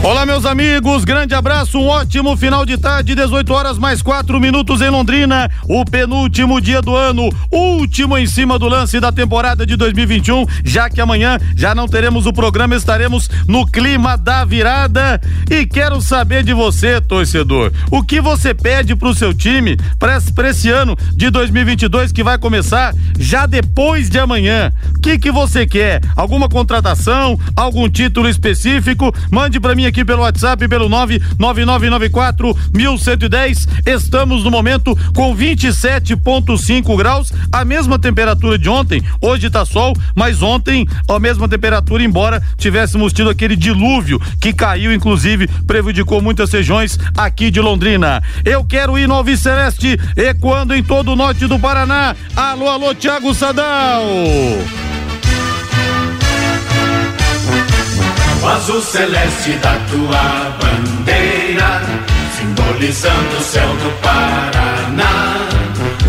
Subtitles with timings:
[0.00, 4.80] Olá, meus amigos, grande abraço, um ótimo final de tarde, 18 horas mais 4 minutos
[4.80, 9.76] em Londrina, o penúltimo dia do ano, último em cima do lance da temporada de
[9.76, 15.20] 2021, já que amanhã já não teremos o programa, estaremos no clima da virada.
[15.50, 20.70] E quero saber de você, torcedor, o que você pede pro seu time para esse
[20.70, 24.72] ano de 2022 que vai começar já depois de amanhã?
[24.94, 26.00] O que que você quer?
[26.14, 27.38] Alguma contratação?
[27.56, 29.12] Algum título específico?
[29.30, 33.68] Mande para mim aqui pelo WhatsApp, pelo 99994 1110.
[33.86, 39.02] Estamos no momento com 27,5 graus, a mesma temperatura de ontem.
[39.20, 44.92] Hoje tá sol, mas ontem a mesma temperatura, embora tivéssemos tido aquele dilúvio que caiu,
[44.92, 48.22] inclusive, prejudicou muitas regiões aqui de Londrina.
[48.44, 52.14] Eu quero ir no Celeste, ecoando em todo o norte do Paraná.
[52.34, 54.04] Alô, alô, Thiago Sadal.
[58.42, 61.82] O azul celeste da tua bandeira,
[62.38, 65.48] simbolizando o céu do Paraná.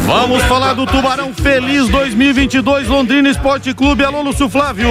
[0.06, 4.04] Vamos falar do Tubarão Feliz 2022 Londrina Esporte Clube.
[4.04, 4.90] Alô, Lúcio Flávio.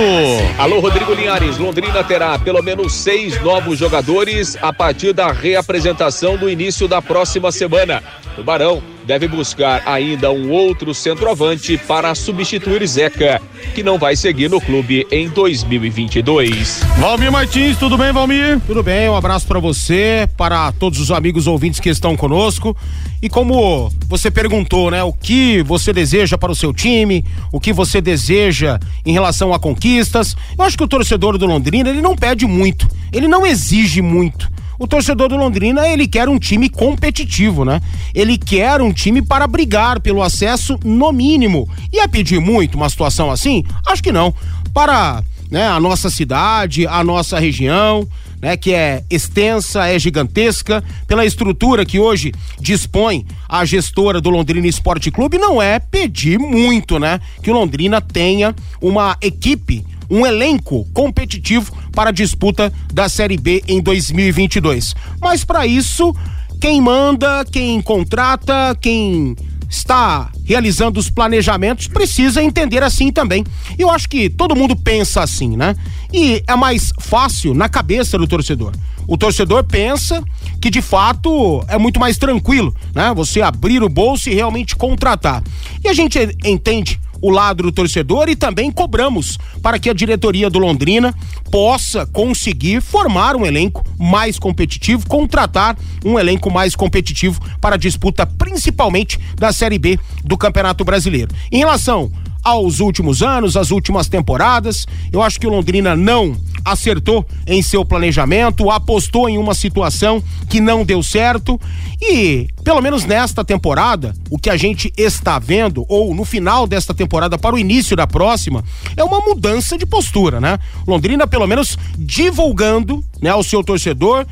[0.58, 1.58] Alô, Rodrigo Linhares.
[1.58, 7.50] Londrina terá pelo menos seis novos jogadores a partir da reapresentação do início da próxima
[7.50, 8.02] semana.
[8.36, 13.40] Tubarão deve buscar ainda um outro centroavante para substituir Zeca,
[13.74, 16.82] que não vai seguir no clube em 2022.
[16.98, 18.60] Valmir Martins, tudo bem, Valmir?
[18.66, 22.76] Tudo bem, um abraço para você, para todos os amigos ouvintes que estão conosco.
[23.22, 27.72] E como você perguntou, né, o que você deseja para o seu time, o que
[27.72, 32.14] você deseja em relação a conquistas, eu acho que o torcedor do Londrina, ele não
[32.14, 37.64] pede muito, ele não exige muito o torcedor do Londrina, ele quer um time competitivo,
[37.64, 37.80] né?
[38.14, 41.68] Ele quer um time para brigar pelo acesso no mínimo.
[41.92, 43.64] E a pedir muito uma situação assim?
[43.84, 44.32] Acho que não.
[44.72, 48.06] Para né, a nossa cidade, a nossa região,
[48.40, 54.66] né, que é extensa, é gigantesca, pela estrutura que hoje dispõe a gestora do Londrina
[54.66, 57.20] Esporte Clube, não é pedir muito, né?
[57.42, 63.62] Que o Londrina tenha uma equipe um elenco competitivo para a disputa da Série B
[63.66, 64.94] em 2022.
[65.20, 66.14] Mas para isso,
[66.60, 69.36] quem manda, quem contrata, quem
[69.68, 73.44] está realizando os planejamentos precisa entender assim também.
[73.78, 75.76] Eu acho que todo mundo pensa assim, né?
[76.12, 78.72] E é mais fácil na cabeça do torcedor.
[79.06, 80.22] O torcedor pensa
[80.60, 83.12] que de fato é muito mais tranquilo, né?
[83.14, 85.42] Você abrir o bolso e realmente contratar.
[85.84, 90.48] E a gente entende o lado do torcedor e também cobramos para que a diretoria
[90.48, 91.14] do Londrina
[91.50, 98.26] possa conseguir formar um elenco mais competitivo, contratar um elenco mais competitivo para a disputa
[98.26, 101.34] principalmente da Série B do Campeonato Brasileiro.
[101.50, 102.10] Em relação
[102.48, 104.86] aos últimos anos, às últimas temporadas.
[105.12, 110.60] Eu acho que o Londrina não acertou em seu planejamento, apostou em uma situação que
[110.60, 111.58] não deu certo
[112.00, 116.94] e, pelo menos nesta temporada, o que a gente está vendo, ou no final desta
[116.94, 118.64] temporada para o início da próxima,
[118.96, 120.58] é uma mudança de postura, né?
[120.86, 124.26] Londrina, pelo menos, divulgando né, ao seu torcedor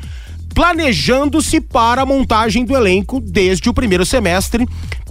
[0.57, 4.67] planejando-se para a montagem do elenco desde o primeiro semestre,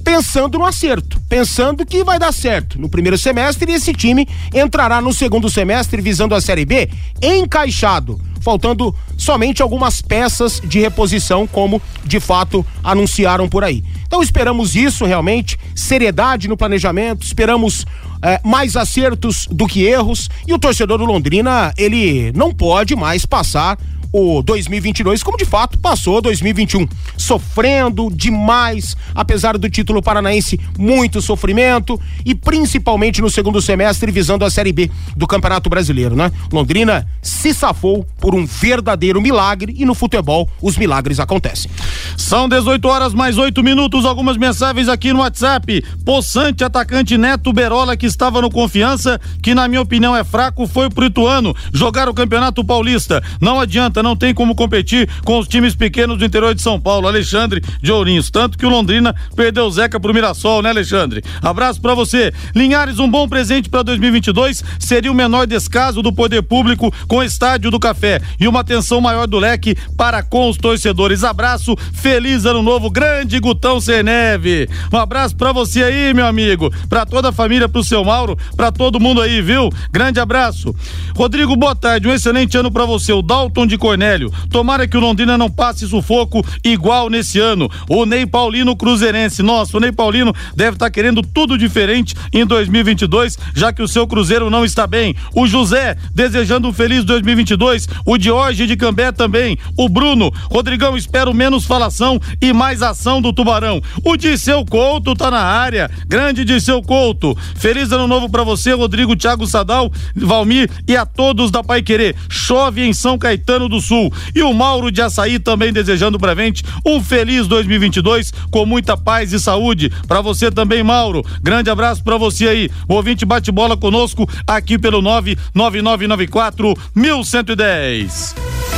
[0.06, 4.24] pensando no acerto, pensando que vai dar certo no primeiro semestre e esse time
[4.54, 6.88] entrará no segundo semestre visando a Série B
[7.20, 13.82] encaixado, faltando somente algumas peças de reposição, como de fato anunciaram por aí.
[14.06, 17.84] Então esperamos isso realmente, seriedade no planejamento, esperamos
[18.22, 23.26] é, mais acertos do que erros e o torcedor do Londrina ele não pode mais
[23.26, 23.76] passar
[24.18, 26.88] o 2022, como de fato passou 2021.
[27.18, 34.50] Sofrendo demais, apesar do título paranaense, muito sofrimento e principalmente no segundo semestre visando a
[34.50, 36.32] Série B do Campeonato Brasileiro, né?
[36.50, 41.70] Londrina se safou por um verdadeiro milagre e no futebol os milagres acontecem.
[42.16, 45.84] São 18 horas mais 8 minutos, algumas mensagens aqui no WhatsApp.
[46.06, 50.88] Poçante, atacante Neto Berola, que estava no confiança, que na minha opinião é fraco, foi
[50.88, 53.22] pro Ituano jogar o Campeonato Paulista.
[53.40, 57.08] Não adianta, não tem como competir com os times pequenos do interior de São Paulo,
[57.08, 58.30] Alexandre de Ourinhos.
[58.30, 61.24] Tanto que o Londrina perdeu o Zeca pro Mirassol, né, Alexandre?
[61.42, 62.32] Abraço para você.
[62.54, 67.22] Linhares, um bom presente para 2022 seria o menor descaso do poder público com o
[67.22, 71.24] Estádio do Café e uma atenção maior do leque para com os torcedores.
[71.24, 74.68] Abraço, feliz ano novo, grande Gutão Neve.
[74.92, 78.70] Um abraço para você aí, meu amigo, para toda a família, pro seu Mauro, para
[78.70, 79.68] todo mundo aí, viu?
[79.90, 80.74] Grande abraço.
[81.16, 83.12] Rodrigo, boa tarde, um excelente ano para você.
[83.12, 84.32] O Dalton de Cornélio.
[84.50, 87.70] Tomara que o Londrina não passe sufoco igual nesse ano.
[87.88, 89.44] O Ney Paulino Cruzeirense.
[89.44, 93.86] Nossa, o Ney Paulino deve estar tá querendo tudo diferente em 2022, já que o
[93.86, 95.14] seu Cruzeiro não está bem.
[95.32, 97.86] O José desejando um feliz 2022.
[98.04, 99.56] O Diorge de Cambé também.
[99.78, 100.32] O Bruno.
[100.50, 103.80] Rodrigão, espero menos falação e mais ação do Tubarão.
[104.04, 105.88] O Disseu Couto tá na área.
[106.08, 107.38] Grande Disseu Couto.
[107.54, 112.16] Feliz ano novo para você, Rodrigo Thiago Sadal, Valmir e a todos da Pai Querer.
[112.28, 114.12] Chove em São Caetano do Sul.
[114.34, 119.32] E o Mauro de Açaí também desejando pra gente um feliz 2022 com muita paz
[119.32, 119.92] e saúde.
[120.08, 121.24] Para você também, Mauro.
[121.42, 122.70] Grande abraço para você aí.
[122.88, 128.75] O ouvinte bate bola conosco aqui pelo 99994 1110.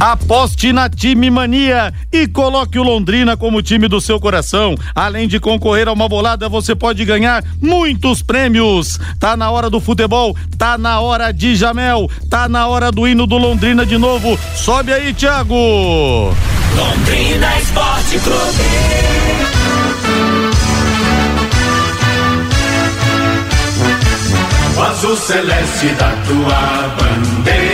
[0.00, 4.74] Aposte na Time Mania e coloque o Londrina como time do seu coração.
[4.94, 8.98] Além de concorrer a uma bolada, você pode ganhar muitos prêmios.
[9.18, 13.26] Tá na hora do futebol, tá na hora de Jamel, tá na hora do hino
[13.26, 14.38] do Londrina de novo.
[14.56, 15.54] Sobe aí, Thiago.
[16.76, 18.64] Londrina Esporte Clube.
[24.76, 27.73] O azul celeste da tua bandeira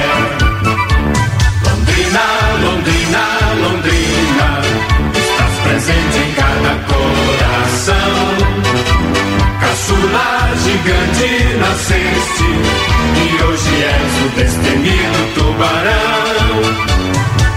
[10.81, 16.61] Gigante nasceste e hoje és o destemido tubarão.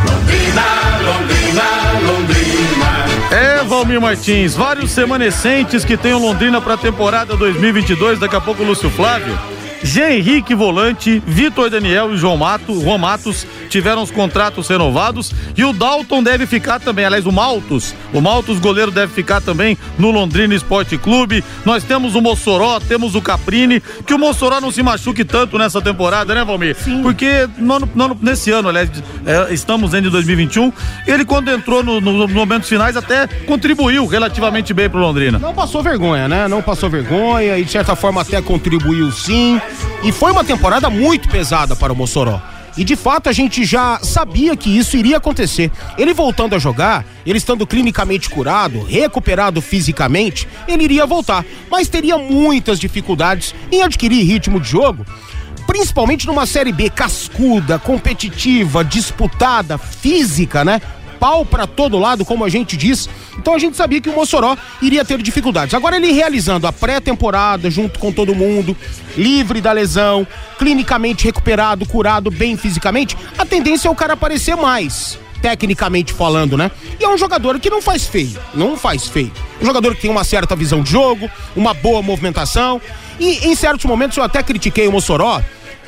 [0.06, 0.66] Londrina,
[1.02, 1.66] Londrina,
[2.06, 3.04] Londrina.
[3.30, 8.40] É, Valmir Martins, vários remanescentes que tem o Londrina para a temporada 2022, daqui a
[8.40, 9.38] pouco Lúcio Flávio.
[9.84, 15.62] Jean Henrique Volante, Vitor Daniel e João Mato, Juan Matos tiveram os contratos renovados e
[15.62, 20.10] o Dalton deve ficar também, aliás, o Maltos, o Maltos goleiro deve ficar também no
[20.10, 21.44] Londrina Esporte Clube.
[21.66, 25.82] Nós temos o Mossoró, temos o Caprini, que o Mossoró não se machuque tanto nessa
[25.82, 26.76] temporada, né, Valmir?
[26.76, 27.02] Sim.
[27.02, 28.90] Porque no, no, nesse ano, aliás,
[29.26, 30.72] é, estamos em 2021,
[31.06, 35.38] ele quando entrou nos no, no momentos finais até contribuiu relativamente bem pro Londrina.
[35.38, 36.48] Não passou vergonha, né?
[36.48, 39.60] Não passou vergonha e de certa forma até contribuiu sim.
[40.02, 42.40] E foi uma temporada muito pesada para o Mossoró.
[42.76, 45.70] E de fato a gente já sabia que isso iria acontecer.
[45.96, 52.18] Ele voltando a jogar, ele estando clinicamente curado, recuperado fisicamente, ele iria voltar, mas teria
[52.18, 55.06] muitas dificuldades em adquirir ritmo de jogo.
[55.66, 60.80] Principalmente numa Série B cascuda, competitiva, disputada, física, né?
[61.14, 63.08] Pau para todo lado, como a gente diz.
[63.38, 65.74] Então a gente sabia que o Mossoró iria ter dificuldades.
[65.74, 68.76] Agora ele realizando a pré-temporada junto com todo mundo,
[69.16, 70.26] livre da lesão,
[70.58, 76.70] clinicamente recuperado, curado, bem fisicamente, a tendência é o cara aparecer mais tecnicamente falando, né?
[76.98, 79.30] E é um jogador que não faz feio, não faz feio.
[79.60, 82.80] Um jogador que tem uma certa visão de jogo, uma boa movimentação.
[83.20, 85.42] E em certos momentos eu até critiquei o Mossoró,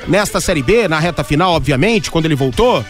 [0.07, 2.85] nesta Série B, na reta final, obviamente, quando ele voltou.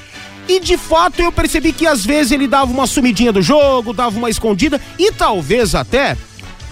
[0.48, 4.18] E de fato eu percebi que às vezes ele dava uma sumidinha do jogo, dava
[4.18, 6.16] uma escondida e talvez até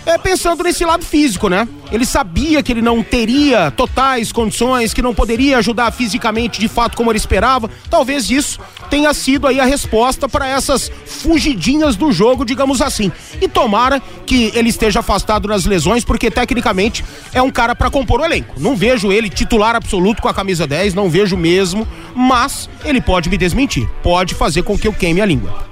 [0.05, 1.67] é, pensando nesse lado físico, né?
[1.91, 6.95] Ele sabia que ele não teria totais condições, que não poderia ajudar fisicamente de fato
[6.95, 7.69] como ele esperava.
[7.89, 8.59] Talvez isso
[8.89, 13.11] tenha sido aí a resposta para essas fugidinhas do jogo, digamos assim.
[13.41, 18.21] E tomara que ele esteja afastado nas lesões, porque tecnicamente é um cara para compor
[18.21, 18.59] o elenco.
[18.59, 23.29] Não vejo ele titular absoluto com a camisa 10, não vejo mesmo, mas ele pode
[23.29, 25.65] me desmentir, pode fazer com que eu queime a língua.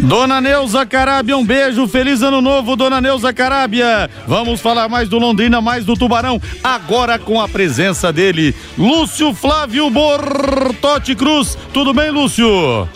[0.00, 4.08] Dona Neuza Carábia, um beijo, feliz ano novo, Dona Neuza Carábia.
[4.26, 9.90] Vamos falar mais do Londrina, mais do Tubarão, agora com a presença dele, Lúcio Flávio
[9.90, 11.56] Bortotti Cruz.
[11.72, 12.88] Tudo bem, Lúcio?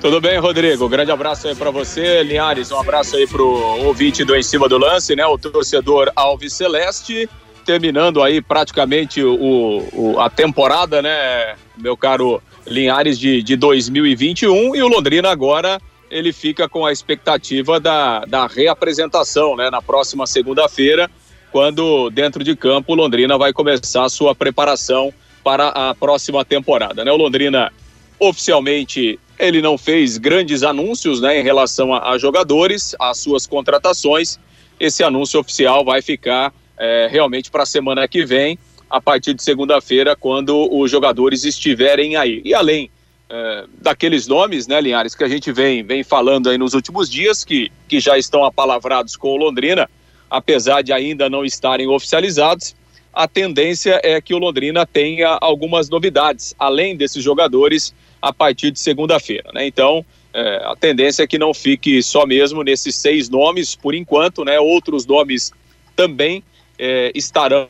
[0.00, 0.88] Tudo bem, Rodrigo?
[0.88, 2.70] Grande abraço aí para você, Linhares.
[2.70, 3.48] Um abraço aí pro
[3.84, 5.26] ouvinte do Em Cima do Lance, né?
[5.26, 7.28] O torcedor Alves Celeste.
[7.64, 14.82] Terminando aí praticamente o, o a temporada, né, meu caro Linhares de, de 2021 e
[14.82, 15.80] o Londrina agora
[16.10, 21.10] ele fica com a expectativa da, da reapresentação né, na próxima segunda-feira,
[21.50, 27.04] quando dentro de campo Londrina vai começar a sua preparação para a próxima temporada.
[27.04, 27.10] Né?
[27.10, 27.72] O Londrina
[28.18, 34.38] oficialmente ele não fez grandes anúncios né, em relação a, a jogadores, às suas contratações.
[34.80, 38.58] Esse anúncio oficial vai ficar é, realmente para a semana que vem,
[38.88, 42.40] a partir de segunda-feira, quando os jogadores estiverem aí.
[42.44, 42.90] E além
[43.28, 47.44] é, daqueles nomes, né, Linhares, que a gente vem, vem falando aí nos últimos dias,
[47.44, 49.88] que, que já estão apalavrados com o Londrina,
[50.30, 52.74] apesar de ainda não estarem oficializados,
[53.12, 58.78] a tendência é que o Londrina tenha algumas novidades, além desses jogadores, a partir de
[58.78, 59.50] segunda-feira.
[59.54, 59.66] Né?
[59.66, 60.04] Então,
[60.34, 64.60] é, a tendência é que não fique só mesmo nesses seis nomes, por enquanto, né?
[64.60, 65.50] outros nomes
[65.96, 66.44] também
[66.78, 67.68] é, estarão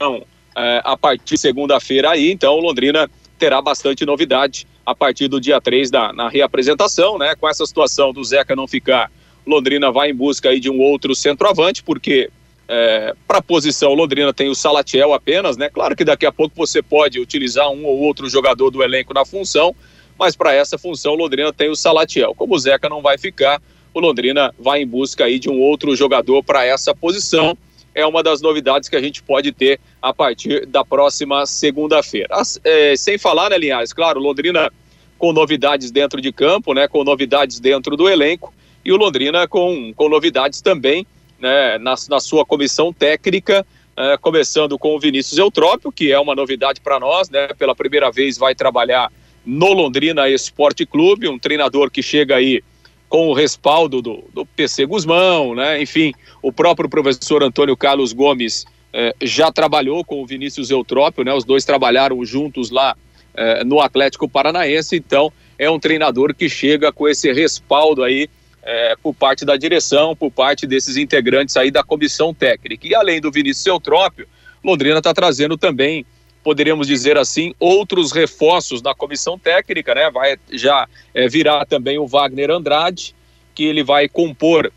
[0.00, 5.40] é, a partir de segunda-feira aí, então o Londrina terá bastante novidade a partir do
[5.40, 7.34] dia 3 da, na reapresentação, né?
[7.34, 9.10] Com essa situação do Zeca não ficar,
[9.46, 12.30] Londrina vai em busca aí de um outro centroavante, porque
[12.68, 15.68] é, para a posição Londrina tem o Salatiel apenas, né?
[15.68, 19.24] Claro que daqui a pouco você pode utilizar um ou outro jogador do elenco na
[19.24, 19.74] função,
[20.18, 22.34] mas para essa função Londrina tem o Salatiel.
[22.34, 23.60] Como o Zeca não vai ficar,
[23.94, 27.56] o Londrina vai em busca aí de um outro jogador para essa posição.
[27.96, 32.36] É uma das novidades que a gente pode ter a partir da próxima segunda-feira.
[32.62, 33.92] É, sem falar, né, Linhares?
[33.92, 34.70] Claro, Londrina
[35.18, 36.86] com novidades dentro de campo, né?
[36.86, 38.52] Com novidades dentro do elenco
[38.84, 41.04] e o Londrina com, com novidades também
[41.40, 46.34] né, na, na sua comissão técnica, é, começando com o Vinícius Eutrópio, que é uma
[46.34, 49.10] novidade para nós, né, pela primeira vez vai trabalhar
[49.44, 52.62] no Londrina Esporte Clube, um treinador que chega aí
[53.08, 58.64] com o respaldo do, do PC Guzmão, né, enfim, o próprio professor Antônio Carlos Gomes
[58.92, 62.96] é, já trabalhou com o Vinícius Eutrópio, né, os dois trabalharam juntos lá
[63.34, 68.28] é, no Atlético Paranaense, então é um treinador que chega com esse respaldo aí
[68.62, 72.86] é, por parte da direção, por parte desses integrantes aí da comissão técnica.
[72.86, 74.26] E além do Vinícius Eutrópio,
[74.62, 76.04] Londrina está trazendo também,
[76.46, 80.08] poderíamos dizer assim, outros reforços na comissão técnica, né?
[80.12, 83.16] Vai já é, virar também o Wagner Andrade,
[83.52, 84.72] que ele vai compor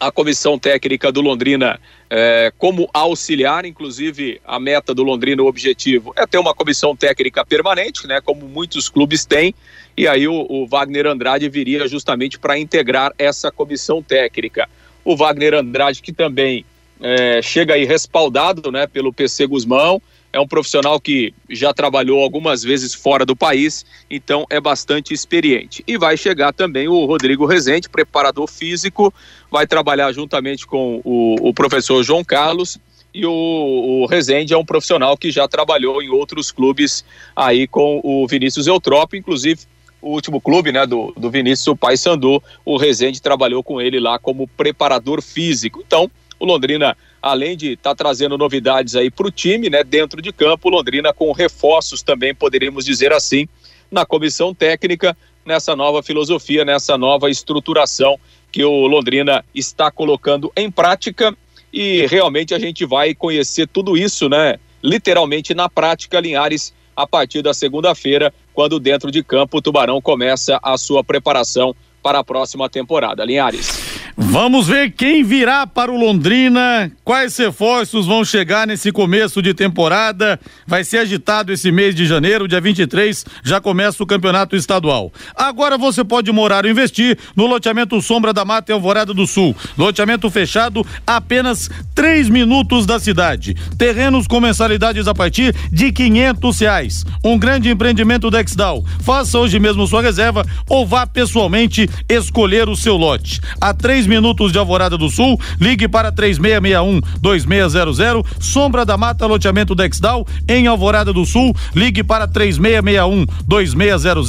[0.00, 6.14] a comissão técnica do Londrina é, como auxiliar, inclusive a meta do Londrina, o objetivo
[6.16, 9.54] é ter uma comissão técnica permanente, né, como muitos clubes têm,
[9.98, 14.66] e aí o, o Wagner Andrade viria justamente para integrar essa comissão técnica.
[15.04, 16.64] O Wagner Andrade, que também
[17.02, 20.00] é, chega aí respaldado né, pelo PC Guzmão,
[20.36, 25.82] é um profissional que já trabalhou algumas vezes fora do país, então é bastante experiente.
[25.86, 29.12] E vai chegar também o Rodrigo Rezende, preparador físico,
[29.50, 32.78] vai trabalhar juntamente com o, o professor João Carlos.
[33.14, 37.02] E o, o Rezende é um profissional que já trabalhou em outros clubes
[37.34, 39.60] aí com o Vinícius Eutrópio, inclusive
[40.02, 44.18] o último clube, né, do, do Vinícius, o Paysandu, o Rezende trabalhou com ele lá
[44.18, 45.82] como preparador físico.
[45.84, 50.22] Então, o Londrina além de estar tá trazendo novidades aí para o time, né, dentro
[50.22, 53.48] de campo, Londrina com reforços também, poderíamos dizer assim,
[53.90, 58.18] na comissão técnica, nessa nova filosofia, nessa nova estruturação
[58.52, 61.36] que o Londrina está colocando em prática
[61.72, 67.42] e realmente a gente vai conhecer tudo isso, né, literalmente na prática, Linhares, a partir
[67.42, 72.70] da segunda-feira, quando dentro de campo o Tubarão começa a sua preparação para a próxima
[72.70, 73.24] temporada.
[73.24, 73.85] Linhares.
[74.18, 80.40] Vamos ver quem virá para o Londrina, quais reforços vão chegar nesse começo de temporada.
[80.66, 85.12] Vai ser agitado esse mês de janeiro, dia 23, já começa o campeonato estadual.
[85.34, 89.54] Agora você pode morar ou investir no loteamento Sombra da Mata em Alvorada do Sul.
[89.76, 93.54] Loteamento fechado apenas três minutos da cidade.
[93.76, 97.04] Terrenos com mensalidades a partir de quinhentos reais.
[97.22, 98.82] Um grande empreendimento da Exdal.
[99.00, 103.42] Faça hoje mesmo sua reserva ou vá pessoalmente escolher o seu lote.
[103.60, 105.38] A três minutos de Alvorada do Sul.
[105.60, 107.96] Ligue para 3661 2600.
[108.40, 111.54] Sombra da Mata, loteamento Dexdal, em Alvorada do Sul.
[111.74, 114.26] Ligue para 3661 2600.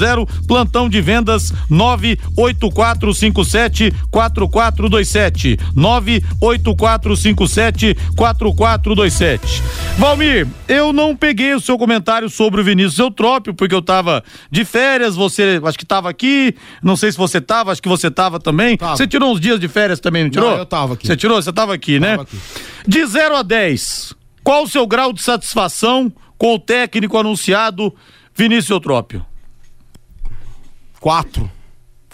[0.48, 5.58] Plantão de vendas 98457 4427.
[5.76, 9.64] 98457 4427.
[9.98, 14.66] Valmir, eu não peguei o seu comentário sobre o Vinícius Eutrópio, porque eu tava de
[14.66, 18.40] férias, você acho que tava aqui, não sei se você tava, acho que você tava
[18.40, 18.78] também.
[18.78, 18.96] Tava.
[18.96, 20.52] Você tirou uns dias de de férias também, não tirou?
[20.52, 21.08] Não, eu tava aqui.
[21.08, 21.42] Você tirou?
[21.42, 22.12] Você tava aqui, né?
[22.12, 22.24] tava?
[22.24, 22.38] Aqui.
[22.88, 27.94] De 0 a 10, qual o seu grau de satisfação com o técnico anunciado
[28.36, 29.26] Vinícius Eutrópio?
[31.00, 31.50] Quatro.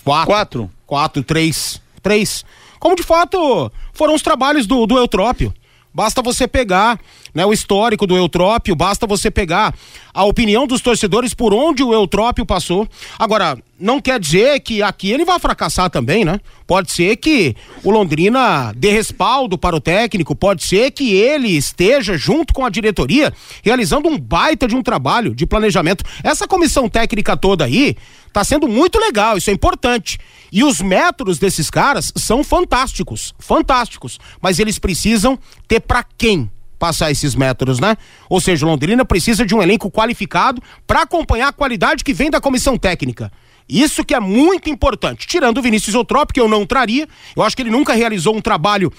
[0.04, 0.28] Quatro.
[0.28, 0.72] Quatro?
[0.86, 1.82] Quatro, três.
[2.02, 2.44] Três.
[2.80, 5.54] Como de fato foram os trabalhos do, do Eutrópio.
[5.94, 7.00] Basta você pegar
[7.34, 9.76] né, o histórico do Eutrópio, basta você pegar
[10.12, 12.88] a opinião dos torcedores por onde o Eutrópio passou.
[13.18, 16.40] Agora, não quer dizer que aqui ele vai fracassar também, né?
[16.66, 22.18] Pode ser que o Londrina dê respaldo para o técnico, pode ser que ele esteja
[22.18, 26.06] junto com a diretoria realizando um baita de um trabalho de planejamento.
[26.24, 27.98] Essa comissão técnica toda aí
[28.32, 30.18] tá sendo muito legal, isso é importante.
[30.50, 35.38] E os métodos desses caras são fantásticos, fantásticos, mas eles precisam
[35.68, 36.50] ter para quem
[36.80, 37.98] passar esses métodos, né?
[38.30, 42.40] Ou seja, Londrina precisa de um elenco qualificado para acompanhar a qualidade que vem da
[42.40, 43.32] comissão técnica.
[43.68, 45.28] Isso que é muito importante.
[45.28, 48.42] Tirando o Vinícius Eutrópio, que eu não traria, eu acho que ele nunca realizou um
[48.42, 48.92] trabalho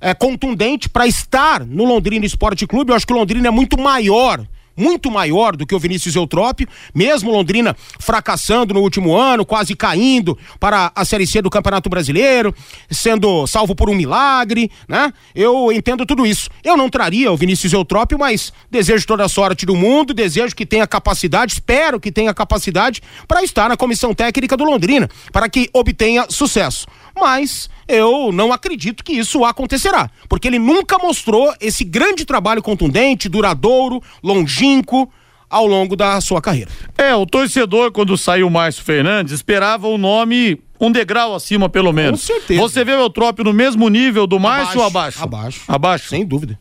[0.00, 2.90] é, contundente para estar no Londrina Esporte Clube.
[2.90, 4.44] Eu acho que o Londrina é muito maior
[4.76, 10.38] muito maior do que o Vinícius Eutrópio, mesmo Londrina fracassando no último ano, quase caindo
[10.58, 12.54] para a Série C do Campeonato Brasileiro,
[12.90, 15.12] sendo salvo por um milagre, né?
[15.34, 16.48] Eu entendo tudo isso.
[16.64, 20.66] Eu não traria o Vinícius Eutrópio, mas desejo toda a sorte do mundo, desejo que
[20.66, 25.68] tenha capacidade, espero que tenha capacidade para estar na comissão técnica do Londrina, para que
[25.72, 26.86] obtenha sucesso.
[27.18, 33.28] Mas eu não acredito que isso acontecerá, porque ele nunca mostrou esse grande trabalho contundente,
[33.28, 35.10] duradouro, longínquo
[35.48, 36.70] ao longo da sua carreira.
[36.96, 41.92] É, o torcedor, quando saiu o Márcio Fernandes, esperava o nome um degrau acima, pelo
[41.92, 42.20] menos.
[42.20, 42.60] Com certeza.
[42.60, 45.22] Você vê o Eutrópio no mesmo nível do Márcio ou abaixo?
[45.22, 45.60] Abaixo.
[45.68, 46.08] Abaixo.
[46.08, 46.58] Sem dúvida.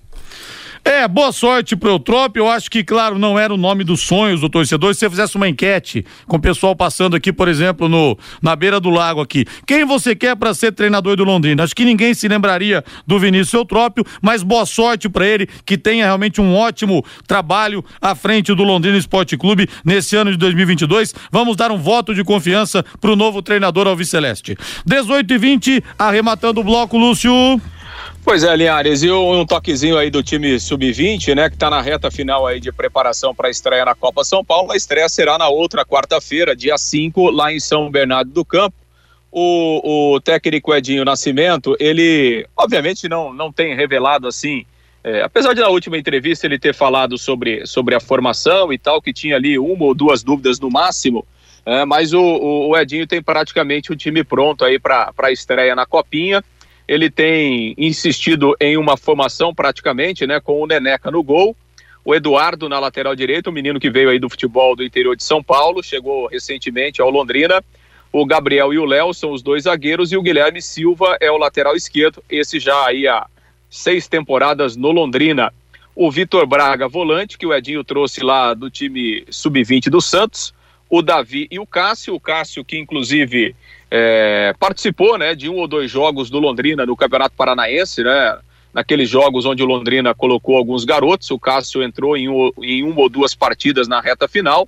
[0.84, 2.42] É, boa sorte pro Eutrópio.
[2.42, 4.94] Eu acho que, claro, não era o nome dos sonhos do torcedor.
[4.96, 8.80] Se você fizesse uma enquete com o pessoal passando aqui, por exemplo, no, na beira
[8.80, 9.46] do lago aqui.
[9.68, 11.64] Quem você quer para ser treinador do Londrina?
[11.64, 16.06] Acho que ninguém se lembraria do Vinícius Eutrópio, mas boa sorte para ele, que tenha
[16.06, 21.14] realmente um ótimo trabalho à frente do Londrina Esporte Clube nesse ano de 2022.
[21.32, 24.58] Vamos dar um voto de confiança pro novo treinador Alves Celeste.
[24.84, 27.62] 18 e 20, arrematando o bloco, Lúcio.
[28.24, 32.12] Pois é, Linhares, e um toquezinho aí do time sub-20, né, que está na reta
[32.12, 34.72] final aí de preparação para a estreia na Copa São Paulo.
[34.72, 38.76] A estreia será na outra quarta-feira, dia 5, lá em São Bernardo do Campo.
[39.32, 44.66] O, o técnico Edinho Nascimento, ele obviamente não, não tem revelado assim,
[45.04, 49.02] é, apesar de na última entrevista ele ter falado sobre, sobre a formação e tal,
[49.02, 51.26] que tinha ali uma ou duas dúvidas no máximo,
[51.66, 55.86] é, mas o, o, Edinho tem praticamente o time pronto aí para a estreia na
[55.86, 56.44] Copinha
[56.92, 61.56] ele tem insistido em uma formação praticamente, né, com o Neneca no gol,
[62.04, 65.24] o Eduardo na lateral direita, o menino que veio aí do futebol do interior de
[65.24, 67.64] São Paulo, chegou recentemente ao Londrina.
[68.12, 71.38] O Gabriel e o Léo são os dois zagueiros e o Guilherme Silva é o
[71.38, 73.26] lateral esquerdo, esse já aí há
[73.70, 75.54] seis temporadas no Londrina.
[75.96, 80.54] O Vitor Braga, volante, que o Edinho trouxe lá do time sub-20 do Santos.
[80.90, 83.56] O Davi e o Cássio, o Cássio que inclusive
[83.94, 88.40] é, participou né, de um ou dois jogos do Londrina no Campeonato Paranaense, né?
[88.74, 93.02] Naqueles jogos onde o Londrina colocou alguns garotos, o Cássio entrou em, um, em uma
[93.02, 94.66] ou duas partidas na reta final.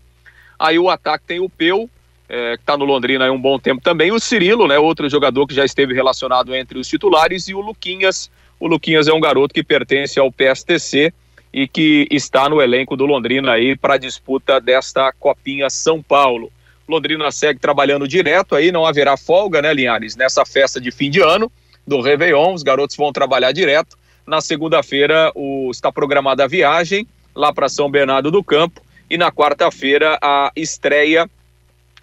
[0.59, 1.89] Aí o ataque tem o Peu,
[2.27, 5.47] é, que está no Londrina há um bom tempo também, o Cirilo, né, outro jogador
[5.47, 8.29] que já esteve relacionado entre os titulares, e o Luquinhas.
[8.59, 11.13] O Luquinhas é um garoto que pertence ao PSTC
[11.53, 16.51] e que está no elenco do Londrina aí para a disputa desta Copinha São Paulo.
[16.93, 20.15] Londrina segue trabalhando direto aí, não haverá folga, né, Linhares?
[20.15, 21.51] Nessa festa de fim de ano
[21.85, 23.97] do Réveillon, os garotos vão trabalhar direto.
[24.25, 25.31] Na segunda-feira
[25.71, 31.29] está programada a viagem lá para São Bernardo do Campo e na quarta-feira a estreia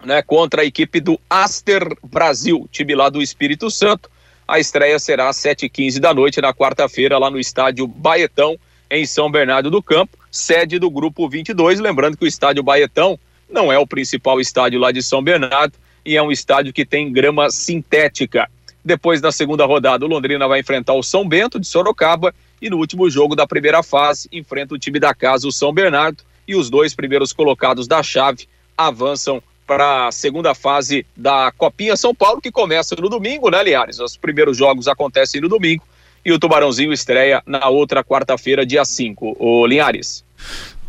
[0.04, 4.10] né, contra a equipe do Aster Brasil, time lá do Espírito Santo.
[4.46, 8.58] A estreia será às 7h15 da noite na quarta-feira lá no estádio Baetão,
[8.90, 11.78] em São Bernardo do Campo, sede do grupo 22.
[11.78, 13.18] Lembrando que o estádio Baetão
[13.50, 17.12] não é o principal estádio lá de São Bernardo e é um estádio que tem
[17.12, 18.48] grama sintética.
[18.84, 22.78] Depois da segunda rodada, o Londrina vai enfrentar o São Bento de Sorocaba e no
[22.78, 26.70] último jogo da primeira fase enfrenta o time da casa, o São Bernardo, e os
[26.70, 32.50] dois primeiros colocados da chave avançam para a segunda fase da Copinha São Paulo, que
[32.50, 34.00] começa no domingo, né, Liares?
[34.00, 35.84] Os primeiros jogos acontecem no domingo
[36.24, 39.36] e o Tubarãozinho estreia na outra quarta-feira, dia 5.
[39.38, 40.24] O Linhares.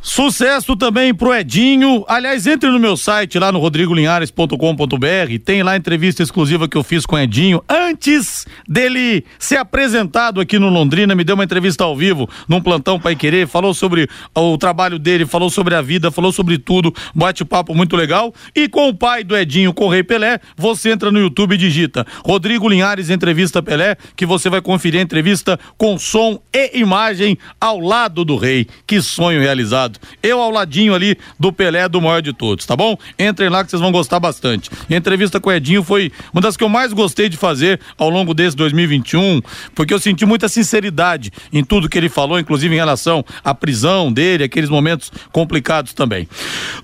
[0.04, 2.04] Sucesso também pro Edinho.
[2.08, 6.82] Aliás, entre no meu site lá no rodrigolinhares.com.br, tem lá a entrevista exclusiva que eu
[6.84, 11.84] fiz com o Edinho antes dele ser apresentado aqui no Londrina, me deu uma entrevista
[11.84, 16.10] ao vivo num plantão Pai Querer, falou sobre o trabalho dele, falou sobre a vida,
[16.10, 18.34] falou sobre tudo, bate-papo muito legal.
[18.56, 21.58] E com o pai do Edinho, com o Rei Pelé, você entra no YouTube e
[21.60, 27.38] digita Rodrigo Linhares entrevista Pelé, que você vai conferir a entrevista com som e imagem
[27.60, 28.66] ao lado do rei.
[28.88, 30.00] Que sonho realizado lado.
[30.24, 32.98] Eu ao ladinho ali do Pelé, do maior de todos, tá bom?
[33.20, 34.70] Entrem lá que vocês vão gostar bastante.
[34.90, 38.10] A entrevista com o Edinho foi uma das que eu mais gostei de fazer ao
[38.10, 39.42] longo desse 2021,
[39.76, 44.12] porque eu senti muita sinceridade em tudo que ele falou, inclusive em relação à prisão
[44.12, 46.28] dele, aqueles momentos complicados também.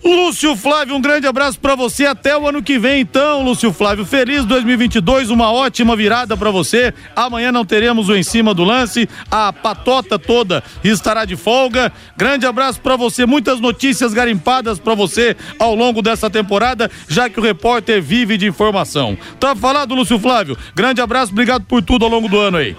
[0.04, 4.06] Lúcio Flávio, um grande abraço para você até o ano que vem, então, Lúcio Flávio.
[4.06, 6.94] Feliz 2022, uma ótima virada para você.
[7.16, 11.92] Amanhã não teremos o em cima do lance, a patota toda estará de folga.
[12.16, 17.40] Grande abraço para você, muitas notícias garimpadas para você ao longo dessa temporada, já que
[17.40, 19.18] o repórter vive de informação.
[19.40, 20.58] Tá falado, Lúcio Flávio?
[20.76, 22.76] Grande abraço, obrigado por tudo ao longo do ano aí.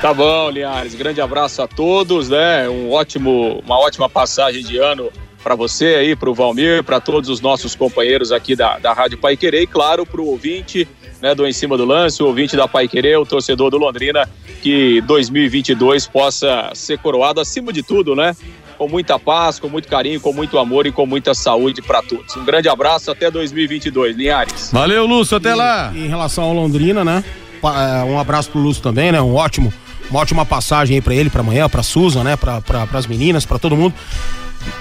[0.00, 0.94] Tá bom, Linhares.
[0.94, 2.68] Grande abraço a todos, né?
[2.68, 5.10] Um ótimo, uma ótima passagem de ano
[5.42, 9.18] para você aí, para o Valmir, para todos os nossos companheiros aqui da, da Rádio
[9.18, 10.88] Pai Querer e, claro, para o ouvinte
[11.20, 14.28] né, do Em Cima do Lance, o ouvinte da Pai Querer, o torcedor do Londrina,
[14.60, 18.36] que 2022 possa ser coroado acima de tudo, né?
[18.76, 22.36] Com muita paz, com muito carinho, com muito amor e com muita saúde para todos.
[22.36, 24.70] Um grande abraço, até 2022, Linhares.
[24.72, 25.92] Valeu, Lúcio, até e, lá.
[25.94, 27.24] Em relação ao Londrina, né?
[27.62, 29.20] É, um abraço pro Lúcio também, né?
[29.20, 29.72] Um ótimo,
[30.10, 32.36] uma ótima passagem aí para ele, para amanhã, para Susan, né?
[32.36, 33.94] Para pra, as meninas, para todo mundo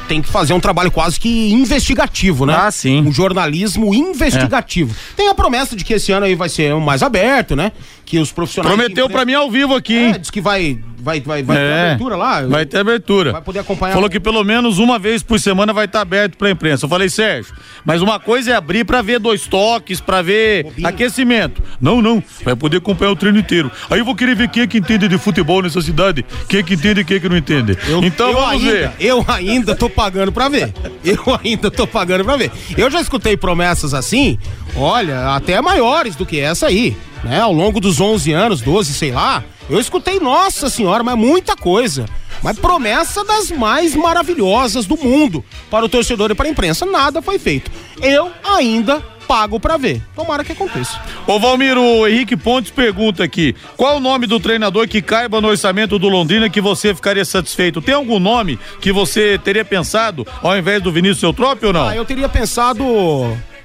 [0.08, 2.56] tem que fazer um trabalho quase que investigativo, né?
[2.56, 3.02] Ah, sim.
[3.02, 4.94] Um jornalismo investigativo.
[4.94, 5.16] É.
[5.16, 7.72] Tem a promessa de que esse ano aí vai ser mais aberto, né?
[8.06, 8.76] Que os profissionais.
[8.76, 10.12] Prometeu para mim ao vivo aqui, hein?
[10.16, 12.42] É, diz que vai vai, vai, vai é, ter abertura lá?
[12.48, 13.32] Vai ter abertura.
[13.32, 13.94] Vai poder acompanhar.
[13.94, 16.86] Falou que pelo menos uma vez por semana vai estar aberto pra imprensa.
[16.86, 20.88] Eu falei, Sérgio, mas uma coisa é abrir pra ver dois toques, pra ver Bobinho.
[20.88, 21.62] aquecimento.
[21.80, 22.24] Não, não.
[22.44, 23.72] Vai poder acompanhar o treino inteiro.
[23.90, 26.64] Aí eu vou querer ver quem é que entende de futebol nessa cidade, quem é
[26.64, 27.78] que entende e quem é que não entende.
[27.88, 28.92] Eu, então eu vamos ainda, ver.
[29.00, 30.74] Eu ainda tô pagando pra ver.
[31.04, 32.52] Eu ainda tô pagando pra ver.
[32.78, 34.38] Eu já escutei promessas assim,
[34.76, 36.96] olha, até maiores do que essa aí.
[37.24, 41.56] Né, ao longo dos 11 anos, 12, sei lá, eu escutei, nossa senhora, mas muita
[41.56, 42.06] coisa.
[42.42, 46.86] Mas promessa das mais maravilhosas do mundo para o torcedor e para a imprensa.
[46.86, 47.72] Nada foi feito.
[48.02, 50.02] Eu ainda pago para ver.
[50.14, 51.00] Tomara que aconteça.
[51.26, 55.48] Ô Valmir, o Henrique Pontes pergunta aqui: qual o nome do treinador que caiba no
[55.48, 57.82] orçamento do Londrina que você ficaria satisfeito?
[57.82, 61.88] Tem algum nome que você teria pensado ao invés do Vinícius Eutrópio ou não?
[61.88, 62.84] Ah, eu teria pensado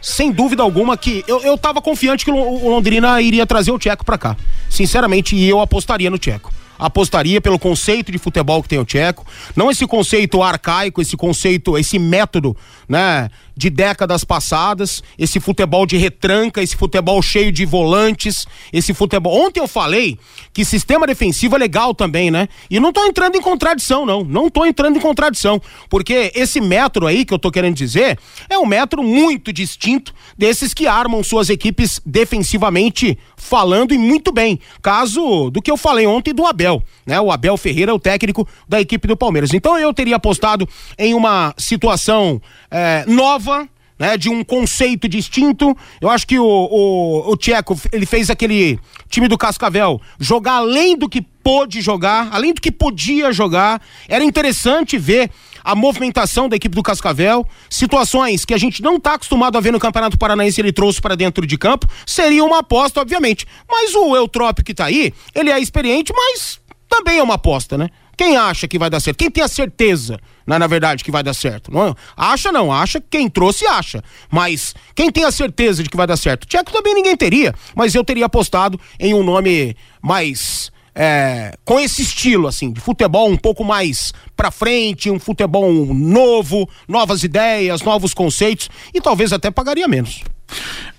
[0.06, 4.04] sem dúvida alguma que eu, eu tava confiante que o Londrina iria trazer o Tcheco
[4.04, 4.36] para cá.
[4.70, 9.26] Sinceramente, e eu apostaria no Tcheco apostaria pelo conceito de futebol que tem o Tcheco,
[9.56, 12.54] não esse conceito arcaico, esse conceito, esse método,
[12.88, 19.46] né, de décadas passadas, esse futebol de retranca, esse futebol cheio de volantes, esse futebol.
[19.46, 20.18] Ontem eu falei
[20.52, 22.48] que sistema defensivo é legal também, né?
[22.70, 24.22] E não tô entrando em contradição, não.
[24.22, 25.60] Não tô entrando em contradição.
[25.88, 28.18] Porque esse método aí que eu tô querendo dizer
[28.48, 34.60] é um método muito distinto desses que armam suas equipes defensivamente falando e muito bem.
[34.82, 37.20] Caso do que eu falei ontem do Abel, né?
[37.20, 39.54] O Abel Ferreira, o técnico da equipe do Palmeiras.
[39.54, 40.68] Então eu teria apostado
[40.98, 42.75] em uma situação é,
[43.06, 45.76] nova, né, de um conceito distinto.
[46.00, 50.96] Eu acho que o, o, o Tcheco, ele fez aquele time do Cascavel jogar além
[50.96, 53.80] do que pôde jogar, além do que podia jogar.
[54.08, 55.30] Era interessante ver
[55.64, 59.72] a movimentação da equipe do Cascavel, situações que a gente não está acostumado a ver
[59.72, 63.46] no Campeonato Paranaense, ele trouxe para dentro de campo, seria uma aposta, obviamente.
[63.68, 67.88] Mas o Eutrópio que está aí, ele é experiente, mas também é uma aposta, né?
[68.16, 69.18] Quem acha que vai dar certo?
[69.18, 71.72] Quem tem a certeza, né, na verdade, que vai dar certo?
[71.72, 74.02] Não, acha não, acha quem trouxe acha.
[74.30, 76.46] Mas quem tem a certeza de que vai dar certo?
[76.46, 82.00] Tcheco também ninguém teria, mas eu teria apostado em um nome mais é, com esse
[82.00, 88.14] estilo, assim, de futebol um pouco mais pra frente, um futebol novo, novas ideias, novos
[88.14, 90.22] conceitos e talvez até pagaria menos.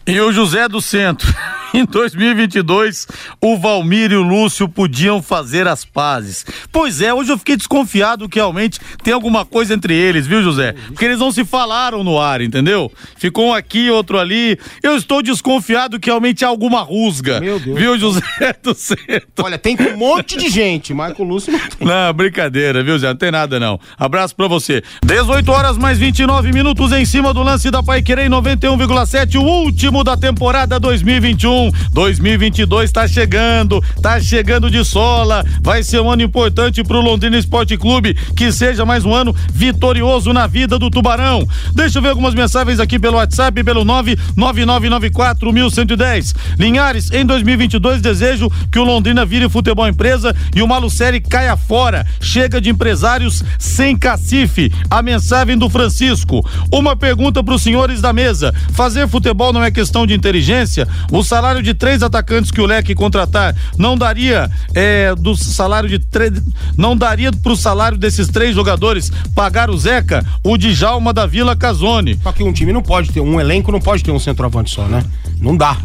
[0.07, 1.27] E o José do Centro.
[1.73, 3.07] Em 2022,
[3.41, 6.45] o Valmir e o Lúcio podiam fazer as pazes.
[6.71, 10.73] Pois é, hoje eu fiquei desconfiado que realmente tem alguma coisa entre eles, viu, José?
[10.87, 12.91] Porque eles não se falaram no ar, entendeu?
[13.17, 14.57] Ficou um aqui, outro ali.
[14.81, 17.41] Eu estou desconfiado que realmente há alguma rusga.
[17.41, 17.77] Meu Deus.
[17.77, 19.43] Viu, José do Centro?
[19.43, 21.87] Olha, tem um monte de gente, mas com o Lúcio não tem.
[21.87, 23.09] Não, brincadeira, viu, Zé?
[23.09, 23.79] Não tem nada, não.
[23.97, 24.81] Abraço pra você.
[25.05, 29.96] 18 horas mais 29 minutos em cima do lance da Pai Querer 91,7, o último
[30.03, 31.71] da temporada 2021.
[31.91, 35.43] 2022 tá chegando, tá chegando de sola.
[35.61, 40.33] Vai ser um ano importante pro Londrina Esporte Clube, que seja mais um ano vitorioso
[40.33, 41.47] na vida do Tubarão.
[41.73, 46.35] Deixa eu ver algumas mensagens aqui pelo WhatsApp, pelo 999941110.
[46.57, 52.05] Linhares, em 2022 desejo que o Londrina vire futebol empresa e o Malucelli caia fora.
[52.19, 54.71] Chega de empresários sem cacife.
[54.89, 56.47] A mensagem do Francisco.
[56.71, 58.53] Uma pergunta para os senhores da mesa.
[58.73, 62.65] Fazer futebol não é questão questão de inteligência, o salário de três atacantes que o
[62.65, 66.33] Leque contratar não daria é, do salário de três.
[66.75, 72.19] Não daria pro salário desses três jogadores pagar o Zeca, o Djalma da Vila Casone.
[72.21, 74.83] Só que um time não pode ter, um elenco não pode ter um centroavante só,
[74.87, 75.01] né?
[75.39, 75.77] Não dá.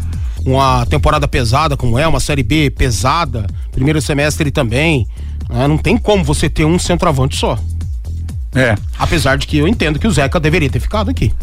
[0.45, 5.07] Uma temporada pesada como é, uma série B pesada, primeiro semestre também.
[5.49, 5.65] Né?
[5.65, 7.57] Não tem como você ter um centroavante só.
[8.55, 8.75] É.
[8.99, 11.33] Apesar de que eu entendo que o Zeca deveria ter ficado aqui.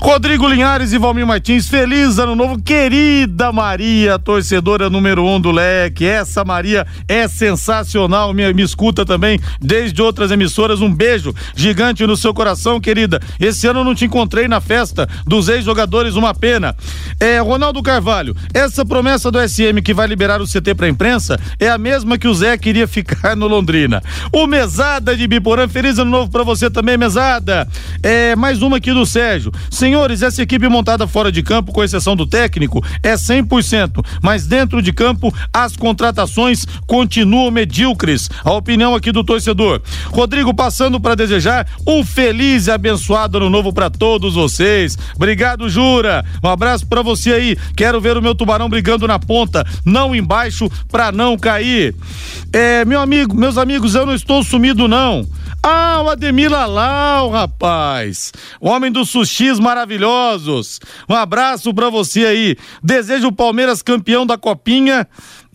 [0.00, 6.04] Rodrigo Linhares e Valmir Martins, feliz ano novo, querida Maria, torcedora número um do Leque.
[6.04, 10.80] Essa Maria é sensacional, me, me escuta também desde outras emissoras.
[10.80, 13.20] Um beijo gigante no seu coração, querida.
[13.38, 16.74] Esse ano eu não te encontrei na festa dos ex-jogadores, uma pena.
[17.20, 21.68] É, Ronaldo Carvalho, essa promessa do SM que vai liberar o CT pra imprensa é
[21.68, 24.02] a mesma que o Zé queria ficar no Londrina.
[24.32, 27.68] O Mesada de Biporã, feliz ano novo pra você você também, mesada.
[28.02, 29.52] É, mais uma aqui do Sérgio.
[29.70, 34.80] Senhores, essa equipe montada fora de campo, com exceção do técnico, é 100%, mas dentro
[34.80, 38.30] de campo as contratações continuam medíocres.
[38.42, 39.82] A opinião aqui do torcedor.
[40.06, 44.96] Rodrigo, passando para desejar um feliz e abençoado ano novo para todos vocês.
[45.14, 46.24] Obrigado, Jura.
[46.42, 47.56] Um abraço para você aí.
[47.76, 51.94] Quero ver o meu tubarão brigando na ponta, não embaixo, para não cair.
[52.52, 55.26] É, meu amigo, meus amigos, eu não estou sumido não.
[55.62, 58.32] Ah, o Ademir Lalau, rapaz.
[58.60, 60.80] O homem dos sushis maravilhosos.
[61.08, 62.56] Um abraço pra você aí.
[62.82, 65.06] Desejo o Palmeiras campeão da Copinha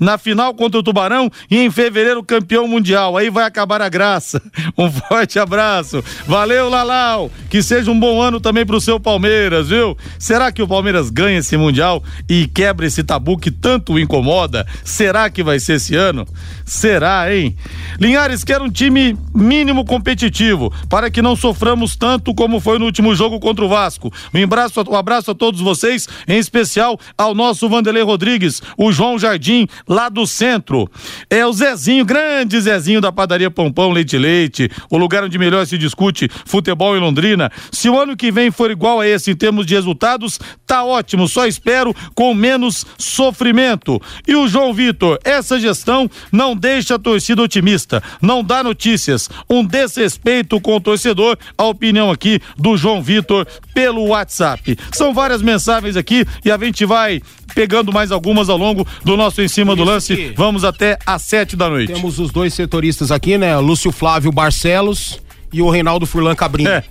[0.02, 3.16] na final contra o Tubarão e em fevereiro campeão mundial.
[3.16, 4.42] Aí vai acabar a graça.
[4.78, 6.04] Um forte abraço.
[6.26, 7.30] Valeu, Lalau.
[7.50, 9.96] Que seja um bom ano também pro seu Palmeiras, viu?
[10.18, 14.66] Será que o Palmeiras ganha esse mundial e quebra esse tabu que tanto o incomoda?
[14.84, 16.26] Será que vai ser esse ano?
[16.66, 17.56] Será, hein?
[18.00, 23.14] Linhares quer um time mínimo competitivo para que não soframos tanto como foi no último
[23.14, 24.12] jogo contra o Vasco.
[24.34, 29.20] Um abraço, um abraço a todos vocês, em especial ao nosso Vanderlei Rodrigues, o João
[29.20, 30.90] Jardim, lá do centro.
[31.30, 35.78] É o Zezinho, grande Zezinho da padaria Pompão Leite Leite, o lugar onde melhor se
[35.78, 37.52] discute futebol em Londrina.
[37.72, 41.28] Se o ano que vem for igual a esse em termos de resultados, tá ótimo,
[41.28, 44.02] só espero com menos sofrimento.
[44.26, 49.66] E o João Vitor, essa gestão não deixa a torcida otimista, não dá notícias, um
[49.66, 54.78] desrespeito com o torcedor, a opinião aqui do João Vitor pelo WhatsApp.
[54.94, 57.22] São várias mensagens aqui e a gente vai
[57.54, 60.34] pegando mais algumas ao longo do nosso em cima do lance.
[60.36, 61.94] Vamos até às sete da noite.
[61.94, 63.58] Temos os dois setoristas aqui, né?
[63.58, 65.20] Lúcio Flávio Barcelos
[65.52, 66.70] e o Reinaldo Furlan Cabrinho.
[66.70, 66.84] É.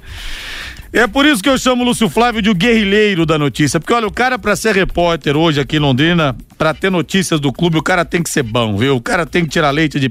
[0.92, 3.78] É por isso que eu chamo o Lúcio Flávio de o guerrilheiro da notícia.
[3.78, 7.52] Porque, olha, o cara, para ser repórter hoje aqui em Londrina, para ter notícias do
[7.52, 8.96] clube, o cara tem que ser bom, viu?
[8.96, 10.10] O cara tem que tirar leite de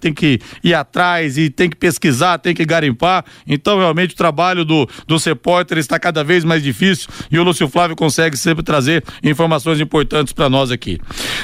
[0.00, 3.24] tem que ir atrás e tem que pesquisar, tem que garimpar.
[3.46, 7.68] Então, realmente, o trabalho do, do repórter está cada vez mais difícil e o Lúcio
[7.68, 10.98] Flávio consegue sempre trazer informações importantes para nós aqui.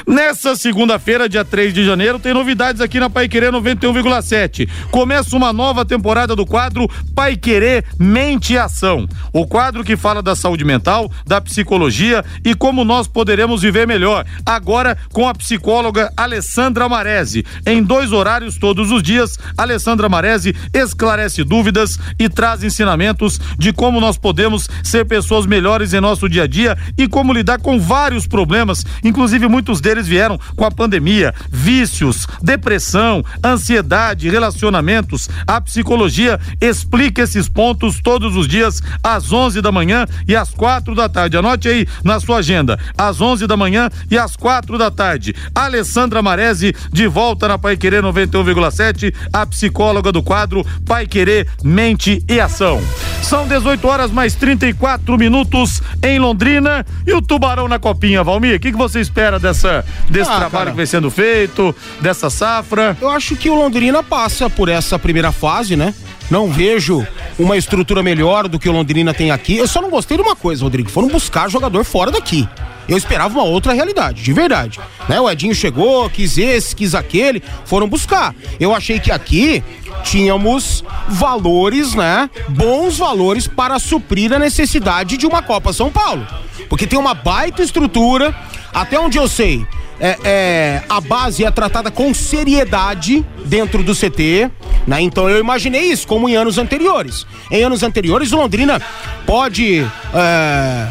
[0.06, 4.68] Nessa segunda-feira, dia 3 de janeiro, tem novidades aqui na Pai Querer 91,7.
[4.90, 9.08] Começa uma nova temporada do quadro Pai Querer Mente e Ação.
[9.32, 14.24] O quadro que fala da saúde mental, da psicologia e como nós poderemos viver melhor.
[14.44, 21.42] Agora com a psicóloga Alessandra Marese, em dois horários todos os dias, Alessandra Maresi esclarece
[21.42, 26.46] dúvidas e traz ensinamentos de como nós podemos ser pessoas melhores em nosso dia a
[26.46, 32.26] dia e como lidar com vários problemas, inclusive muitos deles vieram com a pandemia, vícios,
[32.42, 35.28] depressão, ansiedade, relacionamentos.
[35.46, 40.94] A psicologia explica esses pontos todos os dias às 11 da manhã e às quatro
[40.94, 41.36] da tarde.
[41.36, 45.34] Anote aí na sua agenda, às 11 da manhã e às quatro da tarde.
[45.54, 51.48] Alessandra Maresi de volta na Pai Querer 90 91,7, a psicóloga do quadro Pai Querer,
[51.62, 52.80] Mente e Ação.
[53.22, 58.56] São 18 horas mais 34 minutos em Londrina e o Tubarão na Copinha, Valmir.
[58.56, 60.70] O que, que você espera dessa, desse ah, trabalho cara.
[60.70, 62.96] que vem sendo feito, dessa safra?
[63.00, 65.94] Eu acho que o Londrina passa por essa primeira fase, né?
[66.30, 67.06] Não vejo
[67.38, 69.56] uma estrutura melhor do que o Londrina tem aqui.
[69.56, 70.90] Eu só não gostei de uma coisa, Rodrigo.
[70.90, 72.48] Foram buscar jogador fora daqui.
[72.88, 74.78] Eu esperava uma outra realidade, de verdade.
[75.08, 75.20] Né?
[75.20, 78.34] O Edinho chegou, quis esse, quis aquele, foram buscar.
[78.60, 79.62] Eu achei que aqui
[80.04, 82.30] tínhamos valores, né?
[82.48, 86.26] Bons valores para suprir a necessidade de uma Copa São Paulo.
[86.68, 88.34] Porque tem uma baita estrutura,
[88.72, 89.66] até onde eu sei,
[89.98, 94.50] é, é, a base é tratada com seriedade dentro do CT,
[94.86, 95.00] né?
[95.00, 97.26] Então eu imaginei isso, como em anos anteriores.
[97.50, 98.80] Em anos anteriores, o Londrina
[99.24, 99.86] pode.
[100.14, 100.88] É,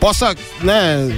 [0.00, 1.08] possa, né?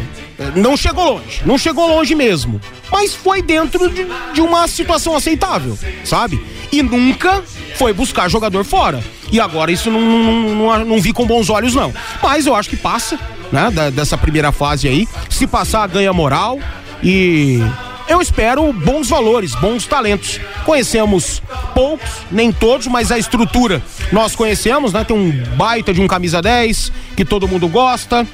[0.57, 2.61] Não chegou longe, não chegou longe mesmo.
[2.91, 6.41] Mas foi dentro de, de uma situação aceitável, sabe?
[6.73, 7.43] E nunca
[7.77, 9.03] foi buscar jogador fora.
[9.31, 11.93] E agora isso não, não, não, não vi com bons olhos, não.
[12.23, 13.19] Mas eu acho que passa
[13.53, 13.71] né?
[13.71, 15.09] Da, dessa primeira fase aí.
[15.29, 16.59] Se passar, ganha moral
[17.03, 17.61] e
[18.09, 20.41] eu espero bons valores, bons talentos.
[20.65, 21.43] Conhecemos
[21.75, 25.05] poucos, nem todos, mas a estrutura nós conhecemos, né?
[25.05, 28.27] Tem um baita de um camisa 10 que todo mundo gosta.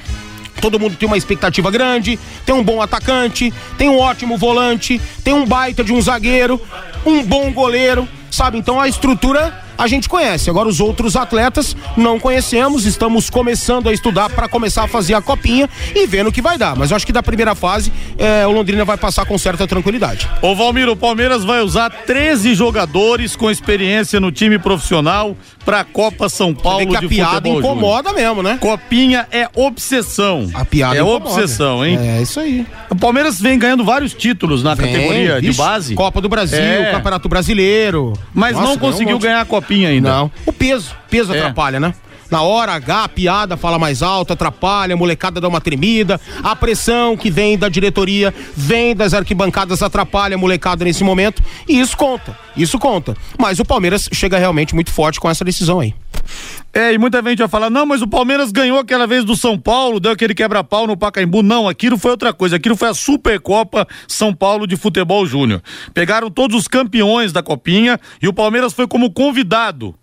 [0.66, 5.32] Todo mundo tem uma expectativa grande, tem um bom atacante, tem um ótimo volante, tem
[5.32, 6.60] um baita de um zagueiro,
[7.04, 8.58] um bom goleiro, sabe?
[8.58, 10.48] Então a estrutura a gente conhece.
[10.50, 15.20] Agora os outros atletas não conhecemos, estamos começando a estudar para começar a fazer a
[15.22, 16.76] copinha e vendo o que vai dar.
[16.76, 20.28] Mas eu acho que da primeira fase é, o Londrina vai passar com certa tranquilidade.
[20.42, 25.84] Ô Valmir, o Palmeiras vai usar 13 jogadores com experiência no time profissional para a
[25.84, 27.58] Copa São Paulo que a de piada futebol.
[27.58, 28.58] incomoda mesmo, né?
[28.60, 30.48] Copinha é obsessão.
[30.54, 31.24] A piada é incomoda.
[31.26, 31.98] obsessão, hein?
[32.00, 32.64] É isso aí.
[32.88, 35.94] O Palmeiras vem ganhando vários títulos na Vem, categoria de vixe, base.
[35.94, 36.92] Copa do Brasil, É.
[36.92, 38.12] Campeonato Brasileiro.
[38.32, 40.10] Mas Nossa, não conseguiu ganhar a copinha ainda.
[40.10, 40.30] Não.
[40.46, 41.38] O peso, peso É.
[41.38, 41.92] atrapalha, né?
[42.30, 46.56] Na hora H, a piada fala mais alto, atrapalha, a molecada dá uma tremida, a
[46.56, 51.96] pressão que vem da diretoria, vem das arquibancadas, atrapalha a molecada nesse momento, e isso
[51.96, 53.16] conta, isso conta.
[53.38, 55.94] Mas o Palmeiras chega realmente muito forte com essa decisão aí.
[56.72, 59.58] É, e muita gente vai falar, não, mas o Palmeiras ganhou aquela vez do São
[59.58, 61.42] Paulo, deu aquele quebra-pau no Pacaembu.
[61.42, 65.62] Não, aquilo foi outra coisa, aquilo foi a Supercopa São Paulo de Futebol Júnior.
[65.94, 69.94] Pegaram todos os campeões da Copinha e o Palmeiras foi como convidado.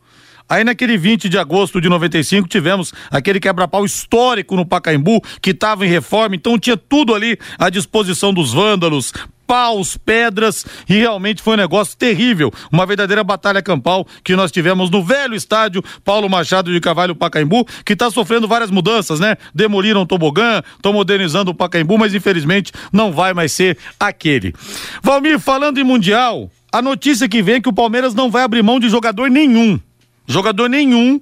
[0.47, 5.85] Aí naquele 20 de agosto de 95 tivemos aquele quebra-pau histórico no Pacaembu, que estava
[5.85, 9.13] em reforma, então tinha tudo ali à disposição dos vândalos,
[9.47, 14.89] paus, pedras, e realmente foi um negócio terrível, uma verdadeira batalha campal que nós tivemos
[14.89, 19.35] no velho estádio Paulo Machado de Carvalho Pacaembu, que está sofrendo várias mudanças, né?
[19.53, 24.53] Demoliram o tobogã, estão modernizando o Pacaembu, mas infelizmente não vai mais ser aquele.
[25.01, 28.63] Valmir, falando em Mundial, a notícia que vem é que o Palmeiras não vai abrir
[28.63, 29.79] mão de jogador nenhum.
[30.27, 31.19] Jogador nenhum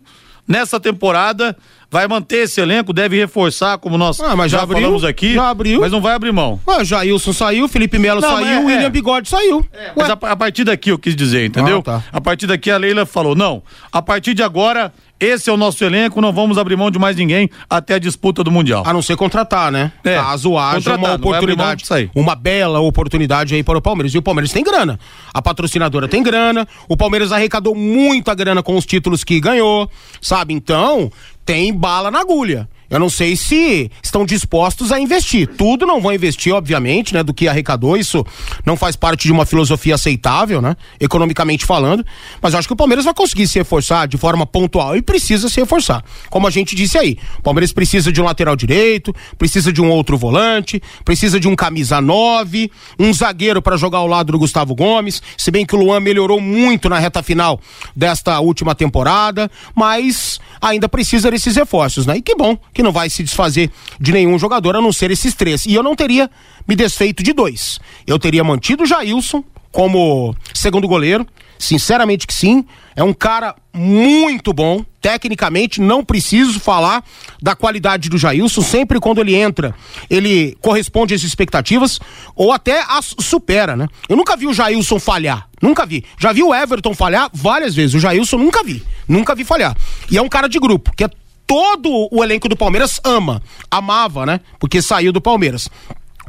[0.48, 1.58] nessa temporada
[1.92, 5.34] vai manter esse elenco, deve reforçar, como nós Ah, mas já, já abriu, falamos aqui.
[5.34, 5.82] já abriu.
[5.82, 6.58] Mas não vai abrir mão.
[6.66, 8.90] Ué, Jailson saiu, Felipe Melo Não, saiu, mas é- William é.
[8.90, 9.66] Bigode saiu.
[9.96, 11.80] Mas Ué, a, a partir daqui eu quis dizer, entendeu?
[11.80, 12.04] Ah, tá.
[12.14, 15.84] A partir daqui a Leila falou: não, a partir de agora, esse é o nosso
[15.84, 18.84] elenco, não vamos abrir mão de mais ninguém até a disputa do Mundial.
[18.88, 19.92] A não ser contratar, né?
[20.04, 21.84] É, Caso haja uma oportunidade,
[22.16, 24.14] uma bela oportunidade aí para o Palmeiras.
[24.14, 24.98] E o Palmeiras tem grana.
[25.34, 26.66] A patrocinadora tem grana.
[26.88, 29.90] O Palmeiras arrecadou muita grana com os títulos que ganhou,
[30.22, 30.54] sabe?
[30.54, 31.12] Então,
[31.52, 32.70] tem bala na agulha.
[32.92, 35.48] Eu não sei se estão dispostos a investir.
[35.48, 37.24] Tudo não vão investir, obviamente, né?
[37.24, 37.96] Do que arrecadou.
[37.96, 38.26] Isso
[38.66, 40.76] não faz parte de uma filosofia aceitável, né?
[41.00, 42.06] Economicamente falando.
[42.42, 45.48] Mas eu acho que o Palmeiras vai conseguir se reforçar de forma pontual e precisa
[45.48, 46.04] se reforçar.
[46.30, 49.90] Como a gente disse aí, o Palmeiras precisa de um lateral direito, precisa de um
[49.90, 54.76] outro volante, precisa de um camisa 9, um zagueiro para jogar ao lado do Gustavo
[54.76, 55.24] Gomes.
[55.38, 57.58] Se bem que o Luan melhorou muito na reta final
[57.96, 62.18] desta última temporada, mas ainda precisa desses reforços, né?
[62.18, 65.34] E que bom que não vai se desfazer de nenhum jogador a não ser esses
[65.34, 65.66] três.
[65.66, 66.30] E eu não teria
[66.68, 67.80] me desfeito de dois.
[68.06, 71.26] Eu teria mantido o Jailson como segundo goleiro.
[71.58, 72.66] Sinceramente que sim.
[72.96, 74.84] É um cara muito bom.
[75.00, 77.04] Tecnicamente, não preciso falar
[77.42, 78.62] da qualidade do Jailson.
[78.62, 79.74] Sempre quando ele entra,
[80.10, 82.00] ele corresponde às expectativas
[82.36, 83.88] ou até as supera, né?
[84.10, 85.48] Eu nunca vi o Jailson falhar.
[85.62, 86.04] Nunca vi.
[86.20, 87.96] Já vi o Everton falhar várias vezes.
[87.96, 88.84] O Jailson nunca vi.
[89.08, 89.78] Nunca vi falhar.
[90.10, 91.10] E é um cara de grupo, que é
[91.52, 93.44] todo o elenco do Palmeiras ama.
[93.70, 94.40] Amava, né?
[94.58, 95.70] Porque saiu do Palmeiras.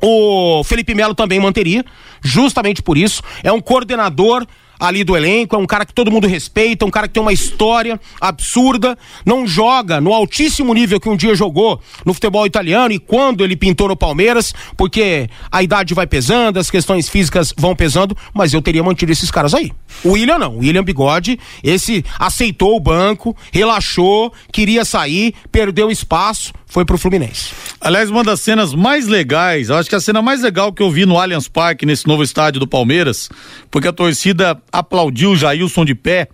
[0.02, 1.84] O Felipe Melo também manteria,
[2.20, 3.22] justamente por isso.
[3.44, 4.44] É um coordenador
[4.82, 7.32] ali do elenco, é um cara que todo mundo respeita, um cara que tem uma
[7.32, 12.98] história absurda, não joga no altíssimo nível que um dia jogou no futebol italiano e
[12.98, 18.16] quando ele pintou no Palmeiras, porque a idade vai pesando, as questões físicas vão pesando,
[18.34, 19.70] mas eu teria mantido esses caras aí.
[20.02, 26.52] O William não, o William Bigode, esse aceitou o banco, relaxou, queria sair, perdeu espaço,
[26.66, 27.50] foi pro Fluminense.
[27.80, 30.90] Aliás, uma das cenas mais legais, eu acho que a cena mais legal que eu
[30.90, 33.28] vi no Allianz Parque, nesse novo estádio do Palmeiras,
[33.70, 36.28] porque a torcida aplaudiu Jailson de pé.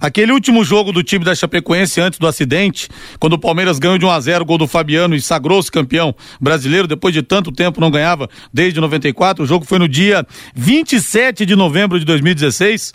[0.00, 4.04] Aquele último jogo do time da Chapecoense antes do acidente, quando o Palmeiras ganhou de
[4.04, 7.80] 1 a 0 o gol do Fabiano e sagrou-se campeão brasileiro, depois de tanto tempo
[7.80, 9.42] não ganhava desde 94.
[9.42, 12.92] O jogo foi no dia 27 de novembro de 2016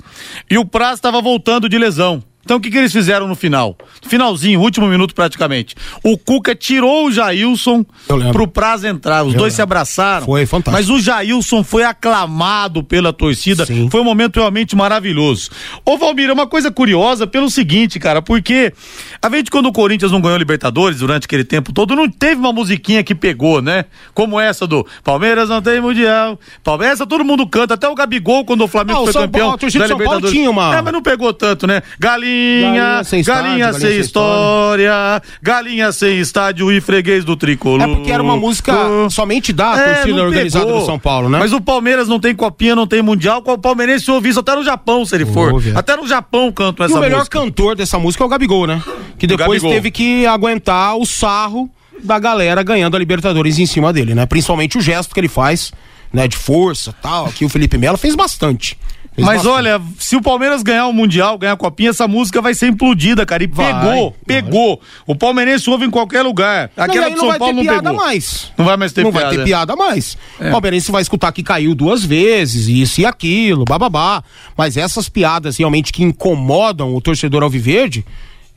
[0.49, 2.23] e o Praz estava voltando de lesão.
[2.45, 3.77] Então o que, que eles fizeram no final?
[4.05, 5.75] Finalzinho, último minuto praticamente.
[6.03, 7.85] O Cuca tirou o Jailson
[8.33, 9.23] pro Praz entrar.
[9.23, 9.73] Os Eu dois se lembro.
[9.75, 10.25] abraçaram.
[10.25, 10.71] Foi fantástico.
[10.71, 13.65] Mas o Jailson foi aclamado pela torcida.
[13.65, 13.89] Sim.
[13.89, 15.49] Foi um momento realmente maravilhoso.
[15.85, 18.73] Ô Valmir, é uma coisa curiosa pelo seguinte, cara, porque
[19.21, 22.35] a vez de quando o Corinthians não ganhou Libertadores durante aquele tempo todo, não teve
[22.41, 23.85] uma musiquinha que pegou, né?
[24.13, 26.37] Como essa do Palmeiras não tem Mundial.
[26.63, 29.47] Palmeiras, todo mundo canta, até o Gabigol quando o Flamengo Ah, o foi São campeão
[29.47, 30.31] Paulo, da Paulo Libertadores.
[30.31, 31.81] tinha uma- É, mas não pegou tanto, né?
[31.99, 37.35] Galinha galinha, galinha sem, estádio, galinha sem história, história, galinha sem estádio e freguês do
[37.35, 37.81] tricolor.
[37.81, 38.73] É porque era uma música
[39.09, 41.39] somente da é, torcida organizada do São Paulo, né?
[41.39, 44.63] Mas o Palmeiras não tem copinha, não tem mundial, o palmeirense ouve isso até no
[44.63, 45.53] Japão, se ele for.
[45.53, 45.73] Ouve.
[45.75, 46.99] Até no Japão cantam essa música.
[46.99, 47.39] o melhor música.
[47.39, 48.81] cantor dessa música é o Gabigol, né?
[49.17, 51.69] Que depois teve que aguentar o sarro
[52.03, 54.25] da galera ganhando a Libertadores em cima dele, né?
[54.25, 55.71] Principalmente o gesto que ele faz,
[56.11, 56.27] né?
[56.27, 57.25] De força tal.
[57.25, 58.77] Aqui o Felipe Melo fez bastante.
[59.17, 62.67] Mas olha, se o Palmeiras ganhar o Mundial, ganhar a Copinha, essa música vai ser
[62.67, 63.43] implodida, cara.
[63.43, 64.81] E vai, pegou, pegou.
[65.05, 66.71] O palmeirense ouve em qualquer lugar.
[66.75, 67.93] Aquela não, do São Paulo não pegou.
[67.93, 68.51] mais.
[68.57, 69.25] Não vai mais ter não piada.
[69.25, 70.17] Não vai ter piada mais.
[70.39, 70.47] É.
[70.47, 74.23] O palmeirense vai escutar que caiu duas vezes, isso e aquilo, bababá.
[74.57, 78.05] Mas essas piadas realmente que incomodam o torcedor alviverde,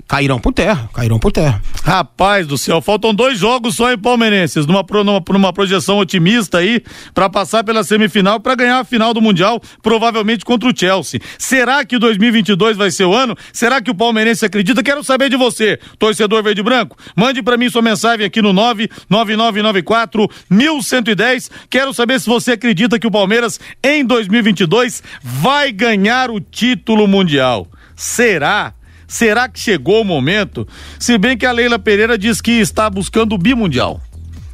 [0.08, 1.60] cairão por terra, cairão por terra.
[1.82, 6.82] Rapaz do céu, faltam dois jogos só em Palmeirenses, numa, numa, numa projeção otimista aí,
[7.12, 11.20] para passar pela semifinal, para ganhar a final do Mundial, provavelmente contra o Chelsea.
[11.38, 13.36] Será que 2022 vai ser o ano?
[13.52, 14.82] Será que o Palmeirense acredita?
[14.82, 16.96] Quero saber de você, torcedor verde branco.
[17.14, 21.50] Mande para mim sua mensagem aqui no 99994 1110.
[21.68, 27.66] Quero saber se você acredita que o Palmeiras em 2022 vai ganhar o título mundial.
[27.96, 28.72] Será?
[29.06, 30.66] Será que chegou o momento?
[30.98, 34.00] Se bem que a Leila Pereira diz que está buscando o bimundial.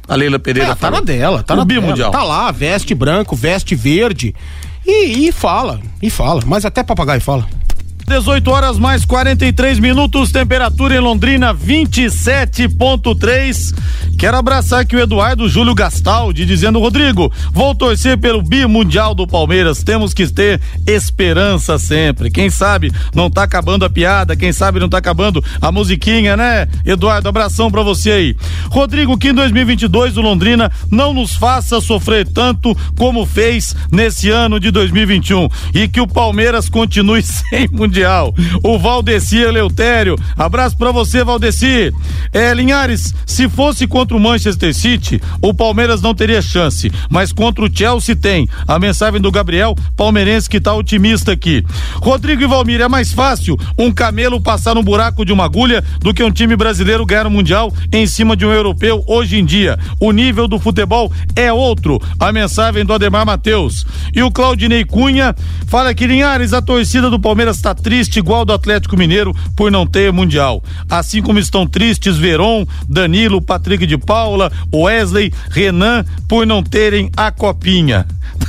[0.07, 0.71] A Leila Pereira.
[0.71, 2.11] É, tá na dela, tá o na bimundial.
[2.11, 2.11] Dela.
[2.11, 4.35] Tá lá, veste branco, veste verde.
[4.85, 6.43] E, e fala, e fala.
[6.45, 7.47] Mas até papagaio fala.
[8.07, 13.73] 18 horas mais 43 minutos, temperatura em Londrina 27.3.
[14.17, 19.81] Quero abraçar aqui o Eduardo Júlio Gastaldi dizendo: Rodrigo, vou torcer pelo bimundial do Palmeiras.
[19.83, 22.29] Temos que ter esperança sempre.
[22.29, 26.67] Quem sabe não tá acabando a piada, quem sabe não tá acabando a musiquinha, né?
[26.85, 28.35] Eduardo, abração para você aí.
[28.69, 34.59] Rodrigo, que em 2022 o Londrina não nos faça sofrer tanto como fez nesse ano
[34.59, 38.33] de 2021 e que o Palmeiras continue sem mundial Mundial.
[38.63, 40.17] O Valdeci Eleutério.
[40.35, 41.93] Abraço para você, Valdeci.
[42.33, 47.63] É, Linhares, se fosse contra o Manchester City, o Palmeiras não teria chance, mas contra
[47.63, 48.49] o Chelsea tem.
[48.67, 51.63] A mensagem do Gabriel, palmeirense que tá otimista aqui.
[52.01, 56.11] Rodrigo e Valmir, é mais fácil um camelo passar no buraco de uma agulha do
[56.11, 59.77] que um time brasileiro ganhar o Mundial em cima de um europeu hoje em dia.
[59.99, 62.01] O nível do futebol é outro.
[62.19, 63.85] A mensagem do Ademar Matheus.
[64.15, 65.35] E o Claudinei Cunha
[65.67, 69.85] fala que Linhares, a torcida do Palmeiras está triste igual do Atlético Mineiro por não
[69.85, 70.63] ter Mundial.
[70.89, 77.29] Assim como estão tristes Veron, Danilo, Patrick de Paula, Wesley, Renan por não terem a
[77.29, 78.07] copinha.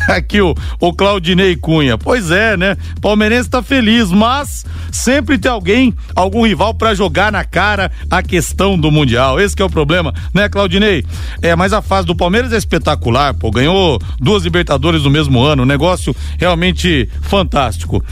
[0.09, 1.97] Aqui o, o Claudinei Cunha.
[1.97, 2.77] Pois é, né?
[3.01, 8.79] Palmeirense tá feliz, mas sempre tem alguém, algum rival para jogar na cara a questão
[8.79, 9.41] do Mundial.
[9.41, 11.05] Esse é o problema, né, Claudinei?
[11.43, 13.51] É, mas a fase do Palmeiras é espetacular, pô.
[13.51, 15.65] Ganhou duas Libertadores no mesmo ano.
[15.65, 18.05] Negócio realmente fantástico.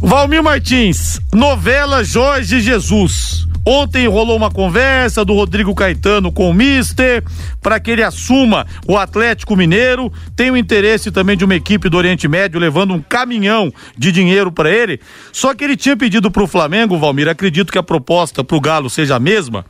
[0.00, 3.46] Valmir Martins, novela Jorge Jesus.
[3.64, 7.22] Ontem rolou uma conversa do Rodrigo Caetano com o Mister
[7.60, 10.12] para que ele assuma o Atlético Mineiro.
[10.34, 14.50] Tem o interesse também de uma equipe do Oriente Médio levando um caminhão de dinheiro
[14.50, 15.00] para ele.
[15.32, 18.60] Só que ele tinha pedido para o Flamengo, Valmir, acredito que a proposta para o
[18.60, 19.64] Galo seja a mesma.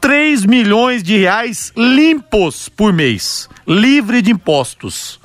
[0.00, 5.20] 3 milhões de reais limpos por mês, livre de impostos.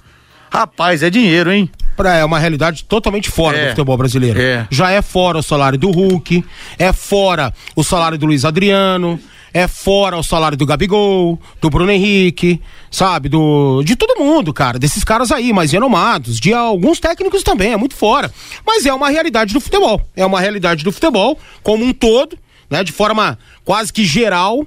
[0.51, 1.67] Rapaz, é dinheiro, hein?
[1.97, 4.39] Pra, é uma realidade totalmente fora é, do futebol brasileiro.
[4.39, 4.67] É.
[4.69, 6.45] Já é fora o salário do Hulk,
[6.77, 9.19] é fora o salário do Luiz Adriano,
[9.53, 13.27] é fora o salário do Gabigol, do Bruno Henrique, sabe?
[13.27, 17.77] Do, de todo mundo, cara, desses caras aí, mais renomados, de alguns técnicos também, é
[17.77, 18.31] muito fora.
[18.65, 20.01] Mas é uma realidade do futebol.
[20.15, 22.37] É uma realidade do futebol como um todo,
[22.69, 22.83] né?
[22.83, 24.65] De forma quase que geral,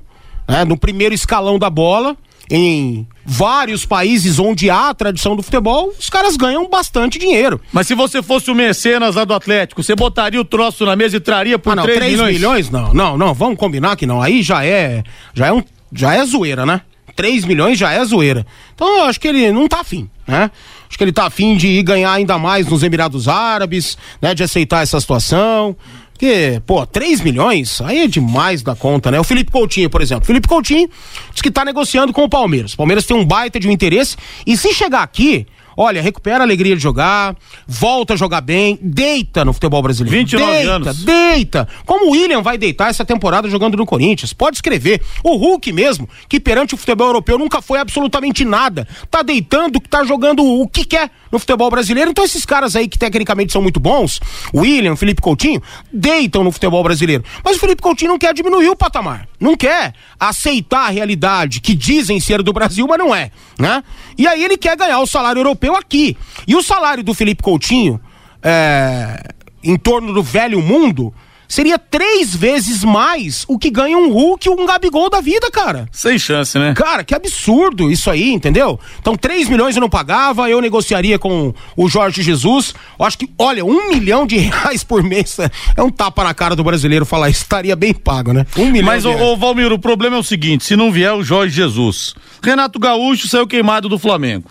[0.48, 0.64] né?
[0.64, 2.16] No primeiro escalão da bola
[2.50, 7.60] em vários países onde há a tradição do futebol, os caras ganham bastante dinheiro.
[7.72, 11.16] Mas se você fosse o mecenas lá do Atlético, você botaria o troço na mesa
[11.16, 12.34] e traria por ah, não, 3, 3 milhões?
[12.34, 12.70] milhões?
[12.70, 14.20] Não, não, não, vamos combinar que não.
[14.20, 16.80] Aí já é, já é um, já é zoeira, né?
[17.14, 18.44] 3 milhões já é zoeira.
[18.74, 20.50] Então eu acho que ele não tá afim, né?
[20.88, 24.34] Acho que ele tá afim de ir ganhar ainda mais nos Emirados Árabes, né?
[24.34, 25.76] De aceitar essa situação.
[26.20, 29.18] Porque, pô, 3 milhões, aí é demais da conta, né?
[29.18, 30.26] O Felipe Coutinho, por exemplo.
[30.26, 30.86] Felipe Coutinho
[31.32, 32.74] diz que tá negociando com o Palmeiras.
[32.74, 34.18] O Palmeiras tem um baita de um interesse.
[34.46, 35.46] E se chegar aqui,
[35.82, 37.34] Olha, recupera a alegria de jogar,
[37.66, 40.18] volta a jogar bem, deita no futebol brasileiro.
[40.18, 41.04] 29 deita, anos.
[41.04, 41.68] Deita.
[41.86, 44.34] Como o William vai deitar essa temporada jogando no Corinthians?
[44.34, 45.00] Pode escrever.
[45.24, 50.04] O Hulk mesmo, que perante o futebol europeu nunca foi absolutamente nada, tá deitando, tá
[50.04, 52.10] jogando o que quer no futebol brasileiro.
[52.10, 54.20] Então esses caras aí que tecnicamente são muito bons,
[54.54, 57.24] William, Felipe Coutinho, deitam no futebol brasileiro.
[57.42, 59.26] Mas o Felipe Coutinho não quer diminuir o patamar.
[59.40, 63.82] Não quer aceitar a realidade que dizem ser do Brasil, mas não é, né?
[64.18, 66.16] E aí ele quer ganhar o salário europeu aqui.
[66.46, 68.00] E o salário do Felipe Coutinho,
[68.42, 69.22] é,
[69.62, 71.12] em torno do velho mundo,
[71.50, 75.88] seria três vezes mais o que ganha um Hulk ou um Gabigol da vida, cara.
[75.90, 76.72] Sem chance, né?
[76.74, 78.78] Cara, que absurdo isso aí, entendeu?
[79.00, 82.72] Então, 3 milhões eu não pagava, eu negociaria com o Jorge Jesus.
[82.98, 85.38] Eu acho que, olha, um milhão de reais por mês
[85.76, 88.46] é um tapa na cara do brasileiro falar isso, estaria bem pago, né?
[88.56, 91.24] Um milhão Mas, ô, ô Valmir, o problema é o seguinte: se não vier o
[91.24, 94.48] Jorge Jesus, Renato Gaúcho saiu queimado do Flamengo.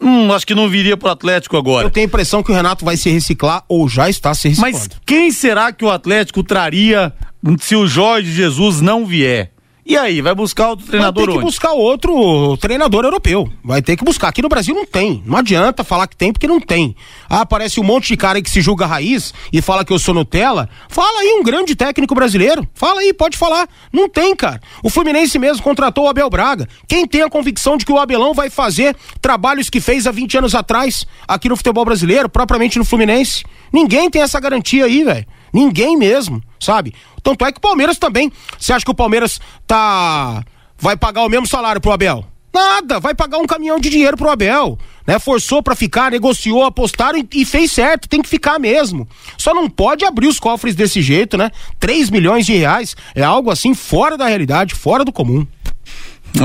[0.00, 1.86] Hum, acho que não viria pro Atlético agora.
[1.86, 4.78] Eu tenho a impressão que o Renato vai se reciclar ou já está se reciclando.
[4.78, 7.12] Mas quem será que o Atlético traria
[7.60, 9.52] se o Jorge Jesus não vier?
[9.88, 11.46] E aí, vai buscar outro treinador Vai ter que onde?
[11.46, 13.48] buscar outro treinador europeu.
[13.62, 14.26] Vai ter que buscar.
[14.26, 15.22] Aqui no Brasil não tem.
[15.24, 16.96] Não adianta falar que tem, porque não tem.
[17.30, 19.98] Ah, aparece um monte de cara aí que se julga raiz e fala que eu
[20.00, 20.68] sou Nutella.
[20.88, 22.68] Fala aí um grande técnico brasileiro.
[22.74, 23.68] Fala aí, pode falar.
[23.92, 24.60] Não tem, cara.
[24.82, 26.66] O Fluminense mesmo contratou o Abel Braga.
[26.88, 30.38] Quem tem a convicção de que o Abelão vai fazer trabalhos que fez há 20
[30.38, 33.44] anos atrás aqui no futebol brasileiro, propriamente no Fluminense?
[33.72, 35.26] Ninguém tem essa garantia aí, velho.
[35.52, 36.94] Ninguém mesmo, sabe?
[37.22, 38.32] Tanto é que o Palmeiras também.
[38.58, 40.44] Você acha que o Palmeiras tá.
[40.78, 42.24] vai pagar o mesmo salário pro Abel?
[42.56, 44.78] Nada, vai pagar um caminhão de dinheiro pro Abel.
[45.06, 45.18] Né?
[45.18, 49.06] Forçou pra ficar, negociou, apostaram e, e fez certo, tem que ficar mesmo.
[49.36, 51.50] Só não pode abrir os cofres desse jeito, né?
[51.78, 55.46] 3 milhões de reais é algo assim fora da realidade, fora do comum.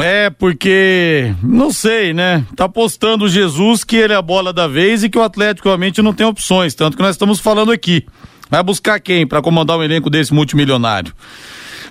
[0.01, 2.45] É, porque, não sei, né?
[2.55, 5.67] Tá apostando o Jesus que ele é a bola da vez e que o Atlético
[5.67, 8.05] realmente não tem opções, tanto que nós estamos falando aqui.
[8.51, 11.13] Vai buscar quem para comandar um elenco desse multimilionário?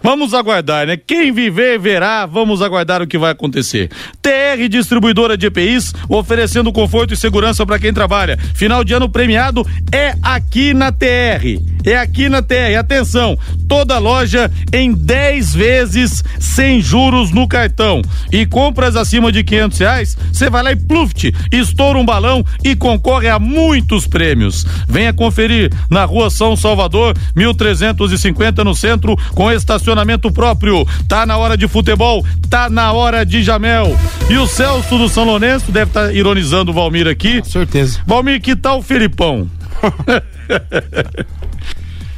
[0.03, 0.97] Vamos aguardar, né?
[0.97, 2.25] Quem viver, verá.
[2.25, 3.91] Vamos aguardar o que vai acontecer.
[4.23, 8.39] TR Distribuidora de EPIs, oferecendo conforto e segurança para quem trabalha.
[8.55, 11.61] Final de ano premiado é aqui na TR.
[11.85, 12.79] É aqui na TR.
[12.79, 13.39] Atenção,
[13.69, 18.01] toda loja em 10 vezes sem juros no cartão.
[18.33, 22.75] E compras acima de 500 reais, você vai lá e pluft, estoura um balão e
[22.75, 24.65] concorre a muitos prêmios.
[24.89, 29.90] Venha conferir na rua São Salvador, 1350 no centro, com estacionamento
[30.33, 30.87] próprio.
[31.09, 33.97] Tá na hora de futebol, tá na hora de Jamel.
[34.29, 37.43] E o Celso do São Lourenço deve estar tá ironizando o Valmir aqui.
[37.45, 38.01] Certeza.
[38.07, 39.49] Valmir, que tal o Felipão?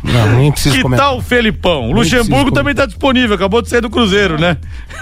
[0.02, 1.06] Não, nem preciso que comentar.
[1.06, 1.86] tal o Felipão?
[1.86, 4.56] Nem Luxemburgo também tá disponível, acabou de sair do Cruzeiro, né?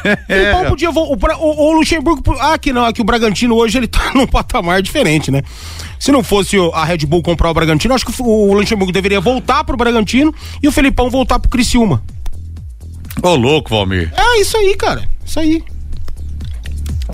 [0.29, 2.23] Então podia o, o, o Luxemburgo.
[2.41, 5.43] Ah, que não, aqui o Bragantino hoje ele tá num patamar diferente, né?
[5.99, 8.93] Se não fosse o- a Red Bull comprar o Bragantino, acho que o, o Luxemburgo
[8.93, 12.03] deveria voltar pro Bragantino e o Felipão voltar pro Criciúma.
[13.23, 14.13] Ô, louco, Valmir.
[14.17, 15.09] É isso aí, cara.
[15.25, 15.63] Isso aí.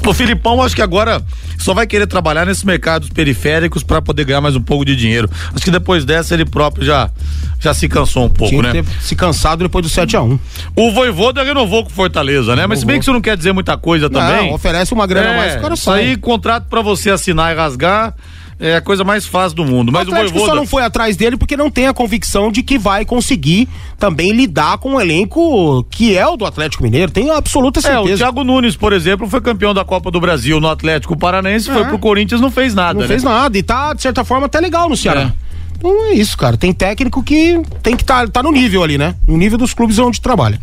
[0.07, 1.23] O Filipão, acho que agora
[1.59, 5.29] só vai querer trabalhar nesses mercados periféricos para poder ganhar mais um pouco de dinheiro.
[5.55, 7.11] Acho que depois dessa ele próprio já,
[7.59, 8.73] já se cansou um pouco, Tinha né?
[8.73, 10.39] ter se cansado depois do 7x1.
[10.77, 12.67] O Voivoda renovou com Fortaleza, né?
[12.67, 14.49] Mas se bem que isso não quer dizer muita coisa também.
[14.49, 16.01] Não, oferece uma grana a mais, o cara isso sai.
[16.01, 18.15] aí, contrato para você assinar e rasgar
[18.59, 19.93] é a coisa mais fácil do mundo.
[19.93, 20.55] Mas o o, Atlético Voivoda...
[20.55, 24.33] só não foi atrás dele porque não tem a convicção de que vai conseguir também
[24.33, 27.11] lidar com o elenco que é o do Atlético Mineiro.
[27.13, 28.15] Tenho absoluta É, certeza.
[28.15, 31.83] o Thiago Nunes, por exemplo, foi campeão da Copa do Brasil no Atlético Paranaense, foi
[31.83, 31.85] É.
[31.85, 33.09] pro Corinthians, não fez nada, Não né?
[33.09, 33.57] fez nada.
[33.59, 35.33] E tá, de certa forma, até legal no Ceará.
[35.79, 36.57] Então é isso, cara.
[36.57, 39.15] Tem técnico que tem que estar tá, tá no nível ali, né?
[39.29, 40.59] No nível dos clubes onde trabalha.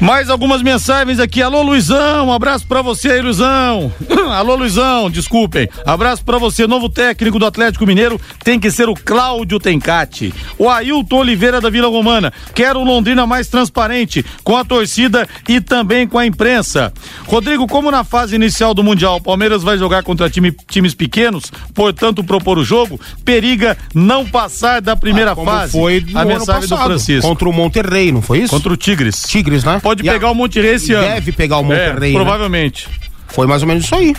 [0.00, 1.40] Mais algumas mensagens aqui.
[1.40, 3.92] Alô, Luizão, um abraço pra você aí, Luizão.
[4.34, 5.68] Alô, Luizão, desculpem.
[5.86, 10.34] Abraço pra você, novo técnico do Atlético Mineiro tem que ser o Cláudio Tencati.
[10.58, 12.32] O Ailton Oliveira da Vila Romana.
[12.54, 16.92] Quero Londrina mais transparente, com a torcida e também com a imprensa.
[17.26, 21.44] Rodrigo, como na fase inicial do Mundial, o Palmeiras vai jogar contra time- times pequenos,
[21.72, 25.72] portanto propor o jogo, periga não passar da primeira Ah, fase.
[25.72, 27.28] foi a mensagem do passado, Francisco.
[27.28, 28.50] Contra o Monterrey, não foi isso?
[28.50, 29.22] Contra o Tigres.
[29.22, 29.80] Tigres, né?
[29.84, 31.06] Pode E a- pegar o Monterrey esse ano.
[31.06, 32.18] Deve pegar o Monterrey, É, né?
[32.24, 32.88] provavelmente.
[33.28, 34.14] Foi mais ou menos isso aí.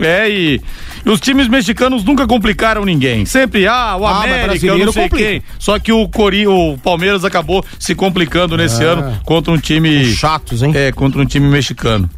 [0.00, 0.60] É, e
[1.04, 3.24] os times mexicanos nunca complicaram ninguém.
[3.24, 5.28] Sempre, ah, o Ah, América, eu não sei complica.
[5.30, 5.42] quem.
[5.58, 8.86] Só que o, Cori, o Palmeiras acabou se complicando nesse É.
[8.86, 10.12] ano contra um time.
[10.14, 10.72] Chatos, hein?
[10.74, 12.08] É, contra um time mexicano.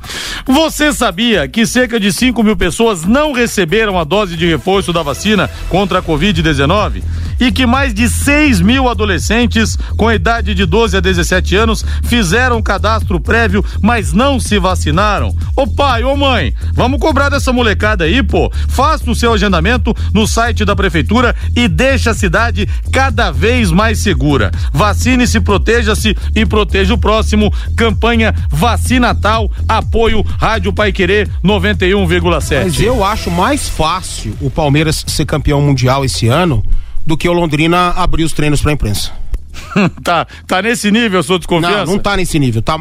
[0.47, 5.03] Você sabia que cerca de 5 mil pessoas não receberam a dose de reforço da
[5.03, 7.03] vacina contra a Covid-19?
[7.39, 12.61] E que mais de 6 mil adolescentes com idade de 12 a 17 anos fizeram
[12.63, 15.35] cadastro prévio, mas não se vacinaram?
[15.57, 18.53] Ô pai, ô mãe, vamos cobrar dessa molecada aí, pô.
[18.71, 23.99] Faça o seu agendamento no site da prefeitura e deixe a cidade cada vez mais
[23.99, 24.51] segura.
[24.73, 27.53] Vacine-se, proteja-se e proteja o próximo.
[27.77, 32.65] Campanha Vacinatal, apoio Rádio Pai Querer 91,7.
[32.65, 36.65] Mas eu acho mais fácil o Palmeiras ser campeão mundial esse ano
[37.07, 39.13] do que o Londrina abrir os treinos pra imprensa.
[40.03, 41.87] tá, tá nesse nível a sua desconfiança?
[41.87, 42.63] Não, não tá nesse nível.
[42.63, 42.79] Tá,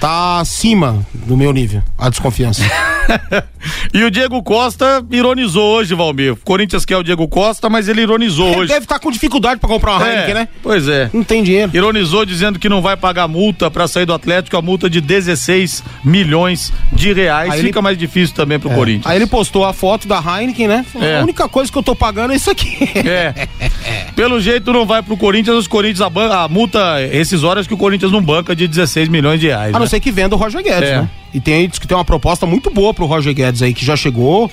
[0.00, 2.62] tá acima do meu nível, a desconfiança.
[3.92, 6.32] e o Diego Costa ironizou hoje, Valmir.
[6.32, 8.68] O Corinthians quer o Diego Costa, mas ele ironizou ele hoje.
[8.68, 10.48] deve estar tá com dificuldade para comprar uma é, Heineken, né?
[10.62, 11.10] Pois é.
[11.12, 11.70] Não tem dinheiro.
[11.74, 15.84] Ironizou dizendo que não vai pagar multa para sair do Atlético, a multa de 16
[16.02, 17.52] milhões de reais.
[17.52, 17.84] Aí Fica ele...
[17.84, 18.74] mais difícil também pro é.
[18.74, 19.06] Corinthians.
[19.06, 20.86] Aí ele postou a foto da Heineken, né?
[21.00, 21.18] É.
[21.18, 22.78] A única coisa que eu tô pagando é isso aqui.
[22.94, 23.48] É.
[24.16, 27.76] Pelo jeito não vai pro Corinthians, os Corinthians, a, a multa, esses horas que o
[27.76, 29.74] Corinthians não banca de 16 milhões de reais.
[29.74, 29.89] A né?
[29.90, 31.00] Ser que venda o Roger Guedes, é.
[31.02, 31.10] né?
[31.32, 33.96] E tem, diz que tem uma proposta muito boa pro Roger Guedes aí, que já
[33.96, 34.50] chegou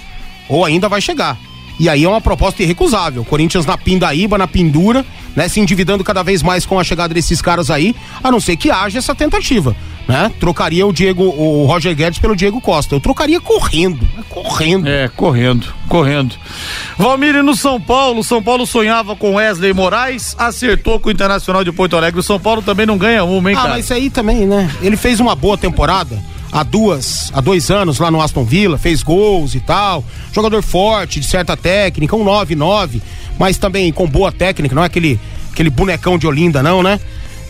[0.50, 1.38] ou ainda vai chegar.
[1.80, 3.24] E aí é uma proposta irrecusável.
[3.24, 5.48] Corinthians na pindaíba, na pendura, né?
[5.48, 8.72] Se endividando cada vez mais com a chegada desses caras aí, a não ser que
[8.72, 9.76] haja essa tentativa,
[10.08, 10.32] né?
[10.39, 12.95] Trocaria o Diego, o Roger Guedes pelo Diego Costa.
[12.95, 14.24] Eu trocaria correndo, né?
[14.30, 14.88] correndo.
[14.88, 16.36] É, correndo, correndo.
[16.97, 21.72] Valmir no São Paulo, São Paulo sonhava com Wesley Moraes, acertou com o Internacional de
[21.72, 22.20] Porto Alegre.
[22.20, 23.74] O São Paulo também não ganha uma, hein, ah, cara?
[23.74, 24.70] Ah, mas isso aí também, né?
[24.82, 26.18] Ele fez uma boa temporada
[26.51, 30.03] há duas, há dois anos lá no Aston Villa, fez gols e tal.
[30.32, 33.01] Jogador forte, de certa técnica, um 9-9,
[33.38, 35.20] mas também com boa técnica, não é aquele,
[35.51, 36.99] aquele bonecão de Olinda, não, né?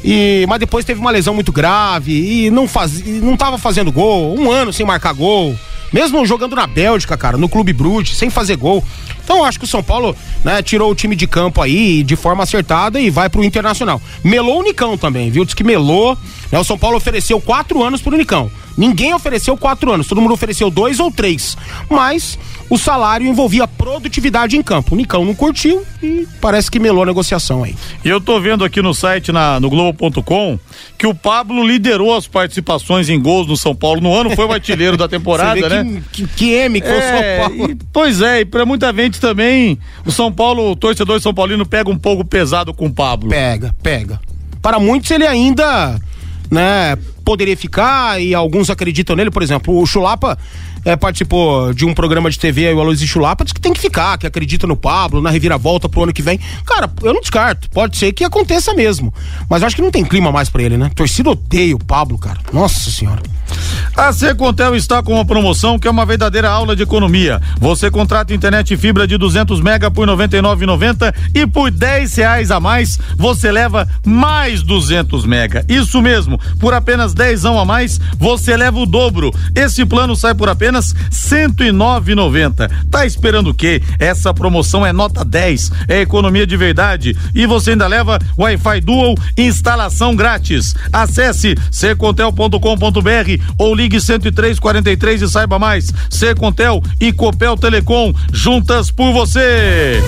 [0.04, 4.38] E, mas depois teve uma lesão muito grave e não, faz, não tava fazendo gol,
[4.38, 5.56] um ano sem marcar gol.
[5.92, 8.84] Mesmo jogando na Bélgica, cara, no Clube Bruges, sem fazer gol.
[9.24, 12.16] Então eu acho que o São Paulo, né, tirou o time de campo aí de
[12.16, 14.02] forma acertada e vai pro Internacional.
[14.24, 15.46] Melou o Nicão também, viu?
[15.46, 16.18] Diz que melou.
[16.52, 18.52] Né, o São Paulo ofereceu quatro anos pro Nicão.
[18.78, 21.58] Ninguém ofereceu quatro anos, todo mundo ofereceu dois ou três.
[21.90, 22.38] Mas
[22.70, 24.94] o salário envolvia produtividade em campo.
[24.94, 27.76] O Nicão não curtiu e parece que melou a negociação aí.
[28.04, 30.60] E eu tô vendo aqui no site na, no Globo.com
[30.98, 34.52] que o Pablo liderou as participações em gols no São Paulo no ano, foi o
[34.52, 36.02] artilheiro da temporada, né?
[36.12, 37.72] Que, que, que M que é, o São Paulo.
[37.72, 41.66] E, pois é, e pra muita gente também, o São Paulo, o torcedor São Paulino
[41.66, 43.30] pega um pouco pesado com o Pablo.
[43.30, 44.20] Pega, pega.
[44.62, 46.00] Para muitos ele ainda,
[46.52, 50.38] né, poderia ficar e alguns acreditam nele, por exemplo, o Chulapa
[50.88, 53.80] é, participou de um programa de TV aí, o Aloysio Chulapa, diz que tem que
[53.82, 56.40] ficar, que acredita no Pablo, na reviravolta pro ano que vem.
[56.66, 59.14] Cara, eu não descarto, pode ser que aconteça mesmo.
[59.50, 60.90] Mas eu acho que não tem clima mais para ele, né?
[60.96, 62.40] Torcida odeia o Pablo, cara.
[62.54, 63.22] Nossa senhora.
[63.96, 67.42] A Secontel está com uma promoção que é uma verdadeira aula de economia.
[67.60, 73.00] Você contrata internet fibra de 200 mega por 99,90 e por 10 reais a mais
[73.16, 75.66] você leva mais 200 mega.
[75.68, 79.34] Isso mesmo, por apenas 10 a mais você leva o dobro.
[79.56, 82.70] Esse plano sai por apenas 109,90.
[82.90, 83.82] Tá esperando o quê?
[84.00, 89.16] Essa promoção é nota 10, é economia de verdade e você ainda leva Wi-Fi Dual
[89.38, 90.76] instalação grátis.
[90.92, 95.92] Acesse secontel.com.br ou ligue 10343 e saiba mais.
[96.10, 100.02] Secontel e Copel Telecom, juntas por você.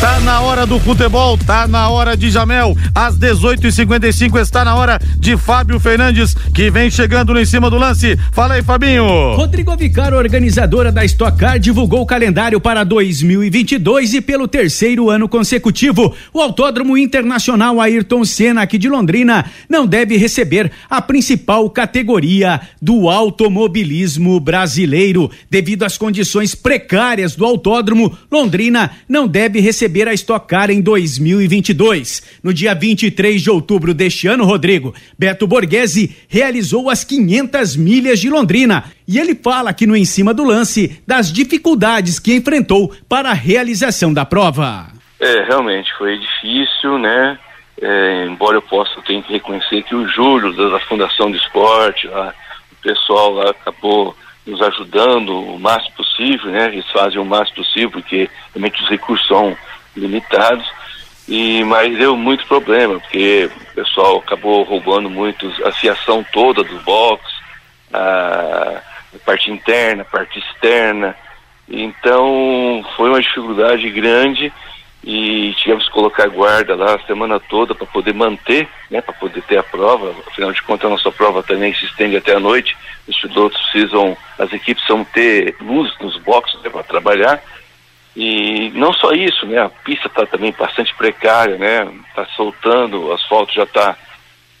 [0.00, 2.74] Tá na hora do futebol, tá na hora de Jamel.
[2.94, 7.76] Às 18h55 está na hora de Fábio Fernandes, que vem chegando no em cima do
[7.76, 8.18] lance.
[8.32, 9.36] Fala aí, Fabinho.
[9.36, 9.70] Rodrigo
[10.10, 16.14] Avicar, organizadora da Stock Car, divulgou o calendário para 2022 e pelo terceiro ano consecutivo,
[16.32, 23.08] o Autódromo Internacional Ayrton Senna aqui de Londrina não deve receber a principal categoria do
[23.08, 25.30] automobilismo brasileiro.
[25.48, 32.22] Devido às condições precárias do autódromo, Londrina não deve receber a Stock Car em 2022.
[32.42, 38.28] No dia 23 de outubro deste ano, Rodrigo, Beto Borghese realizou as 500 milhas de
[38.28, 43.30] Londrina e ele fala aqui no Em Cima do Lance das dificuldades que enfrentou para
[43.30, 44.86] a realização da prova.
[45.18, 47.36] É, realmente foi difícil, né?
[47.82, 52.32] É, embora eu possa ter que reconhecer que o Júlio da Fundação de Esporte, lá,
[52.80, 54.14] pessoal lá acabou
[54.46, 56.66] nos ajudando o máximo possível, né?
[56.66, 59.56] Eles fazem o máximo possível, porque realmente os recursos são
[59.96, 60.64] limitados.
[61.26, 66.78] E, mas deu muito problema, porque o pessoal acabou roubando muito a fiação toda do
[66.84, 67.24] box,
[67.92, 68.82] a
[69.18, 71.16] parte interna, parte externa.
[71.68, 74.52] Então foi uma dificuldade grande
[75.02, 79.42] e tivemos que colocar guarda lá a semana toda para poder manter, né, para poder
[79.42, 80.14] ter a prova.
[80.26, 82.76] Afinal de contas, a nossa prova também se estende até a noite.
[83.08, 87.42] Os pilotos precisam, as equipes precisam ter luz nos boxes né, para trabalhar.
[88.14, 93.12] E não só isso, né, a pista está também bastante precária, né, está soltando, o
[93.12, 93.96] asfalto já está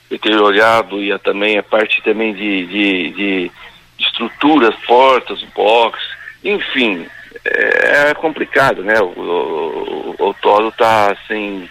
[0.08, 3.52] deteriorado e a, também a parte também de, de, de
[4.00, 5.98] estruturas, portas, box,
[6.44, 7.06] enfim,
[7.44, 9.00] é, é complicado, né?
[9.00, 11.68] O, o, o, o Toro está assim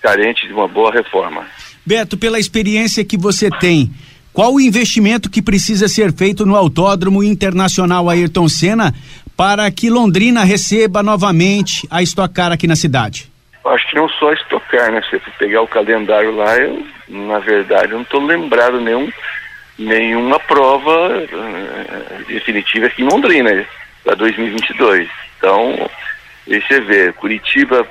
[0.00, 1.46] carente de uma boa reforma.
[1.84, 3.90] Beto, pela experiência que você tem,
[4.32, 8.94] qual o investimento que precisa ser feito no Autódromo Internacional Ayrton Senna
[9.36, 13.30] para que Londrina receba novamente a estocar aqui na cidade?
[13.64, 15.02] Acho que não só estocar, né?
[15.02, 19.10] Se você pegar o calendário lá, eu, na verdade, eu não estou lembrado nenhum
[19.80, 23.66] nenhuma prova uh, definitiva aqui em Londrina
[24.04, 25.08] para 2022.
[25.38, 25.90] Então,
[26.46, 27.86] você vê, Curitiba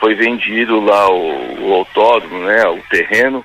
[0.00, 3.44] foi vendido lá o, o autódromo, né, o terreno,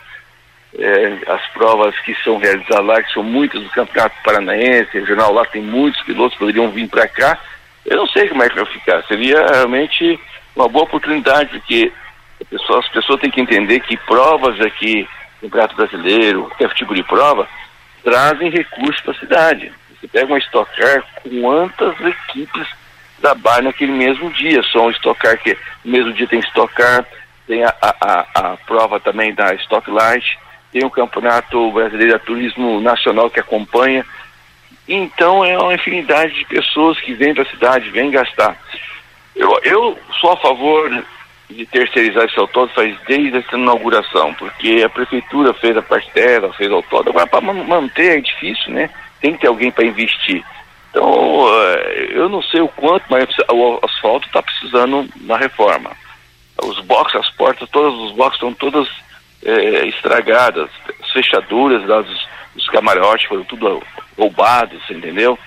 [0.78, 5.46] é, as provas que são realizadas lá, que são muitas do Campeonato Paranaense, regional lá
[5.46, 7.38] tem muitos pilotos que poderiam vir para cá.
[7.86, 9.04] Eu não sei como é que vai ficar.
[9.04, 10.20] Seria realmente
[10.56, 11.92] uma boa oportunidade, porque
[12.50, 15.08] pessoa, as pessoas têm que entender que provas aqui,
[15.42, 17.48] Campeonato Brasileiro, qualquer tipo de prova,
[18.04, 19.72] trazem recursos para a cidade.
[20.00, 21.04] Você pega uma Stock Car,
[21.42, 22.68] quantas equipes
[23.22, 24.64] trabalham naquele mesmo dia?
[24.64, 27.06] Só um Stock Car que no mesmo dia tem Stock Car,
[27.48, 30.40] tem a, a, a, a prova também da Stock Light,
[30.72, 34.06] tem o Campeonato Brasileiro de Turismo Nacional que acompanha.
[34.88, 38.58] Então é uma infinidade de pessoas que vêm para a cidade, vêm gastar.
[39.36, 41.04] Eu, eu sou a favor
[41.50, 46.54] de terceirizar esse autódromo faz desde essa inauguração, porque a prefeitura fez a parte dela,
[46.54, 48.90] fez o autódromo, agora para manter é difícil, né?
[49.20, 50.44] Tem que ter alguém para investir.
[50.90, 55.92] Então, eh, eu não sei o quanto, mas o asfalto está precisando na reforma.
[56.64, 58.88] Os boxes, as portas, todos os boxes estão todas
[59.44, 60.70] é, estragadas,
[61.02, 62.06] as fechaduras das,
[62.54, 63.82] dos camarotes foram tudo
[64.18, 65.38] roubados, entendeu?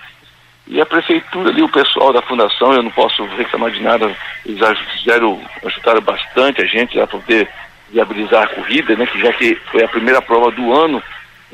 [0.73, 4.11] E a prefeitura ali, o pessoal da fundação, eu não posso reclamar de nada,
[4.47, 7.47] eles fizeram, ajudaram bastante a gente a poder
[7.91, 9.05] viabilizar a corrida, né?
[9.05, 11.03] Que já que foi a primeira prova do ano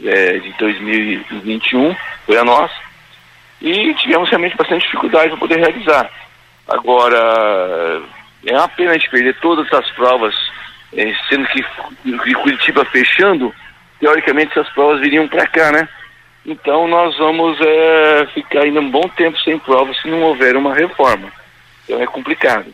[0.04, 1.96] é, de 2021,
[2.26, 2.76] foi a nossa.
[3.60, 6.08] E tivemos realmente bastante dificuldade para poder realizar.
[6.68, 8.00] Agora,
[8.46, 10.32] é uma pena a gente perder todas essas provas
[10.96, 11.60] é, sendo que,
[12.04, 13.52] que Curitiba fechando,
[13.98, 15.88] teoricamente essas provas viriam para cá, né?
[16.44, 20.74] Então nós vamos é, ficar ainda um bom tempo sem provas se não houver uma
[20.74, 21.30] reforma.
[21.84, 22.72] Então é complicado.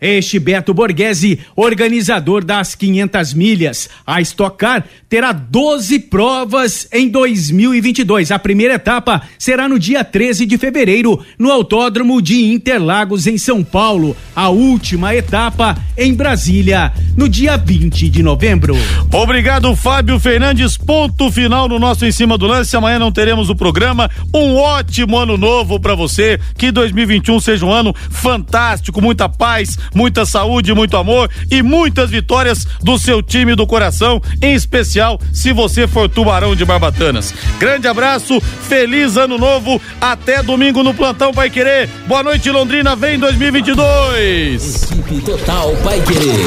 [0.00, 3.88] Este Beto Borghese, organizador das 500 milhas.
[4.06, 8.30] A Stock Car terá 12 provas em 2022.
[8.30, 13.62] A primeira etapa será no dia 13 de fevereiro, no Autódromo de Interlagos, em São
[13.62, 14.16] Paulo.
[14.34, 18.74] A última etapa em Brasília, no dia 20 de novembro.
[19.12, 20.76] Obrigado, Fábio Fernandes.
[20.76, 22.76] Ponto final no nosso Em Cima do Lance.
[22.76, 24.10] Amanhã não teremos o programa.
[24.32, 26.40] Um ótimo ano novo para você.
[26.56, 32.66] Que 2021 seja um ano fantástico, muita paz, muita saúde, muito amor e muitas vitórias
[32.82, 37.32] do seu time do coração, em especial se você for tubarão de Barbatanas.
[37.58, 41.88] Grande abraço, feliz ano novo, até domingo no plantão Pai Querer.
[42.06, 44.92] Boa noite, Londrina, vem 2022.
[44.92, 46.46] Equipe Total Pai Querer.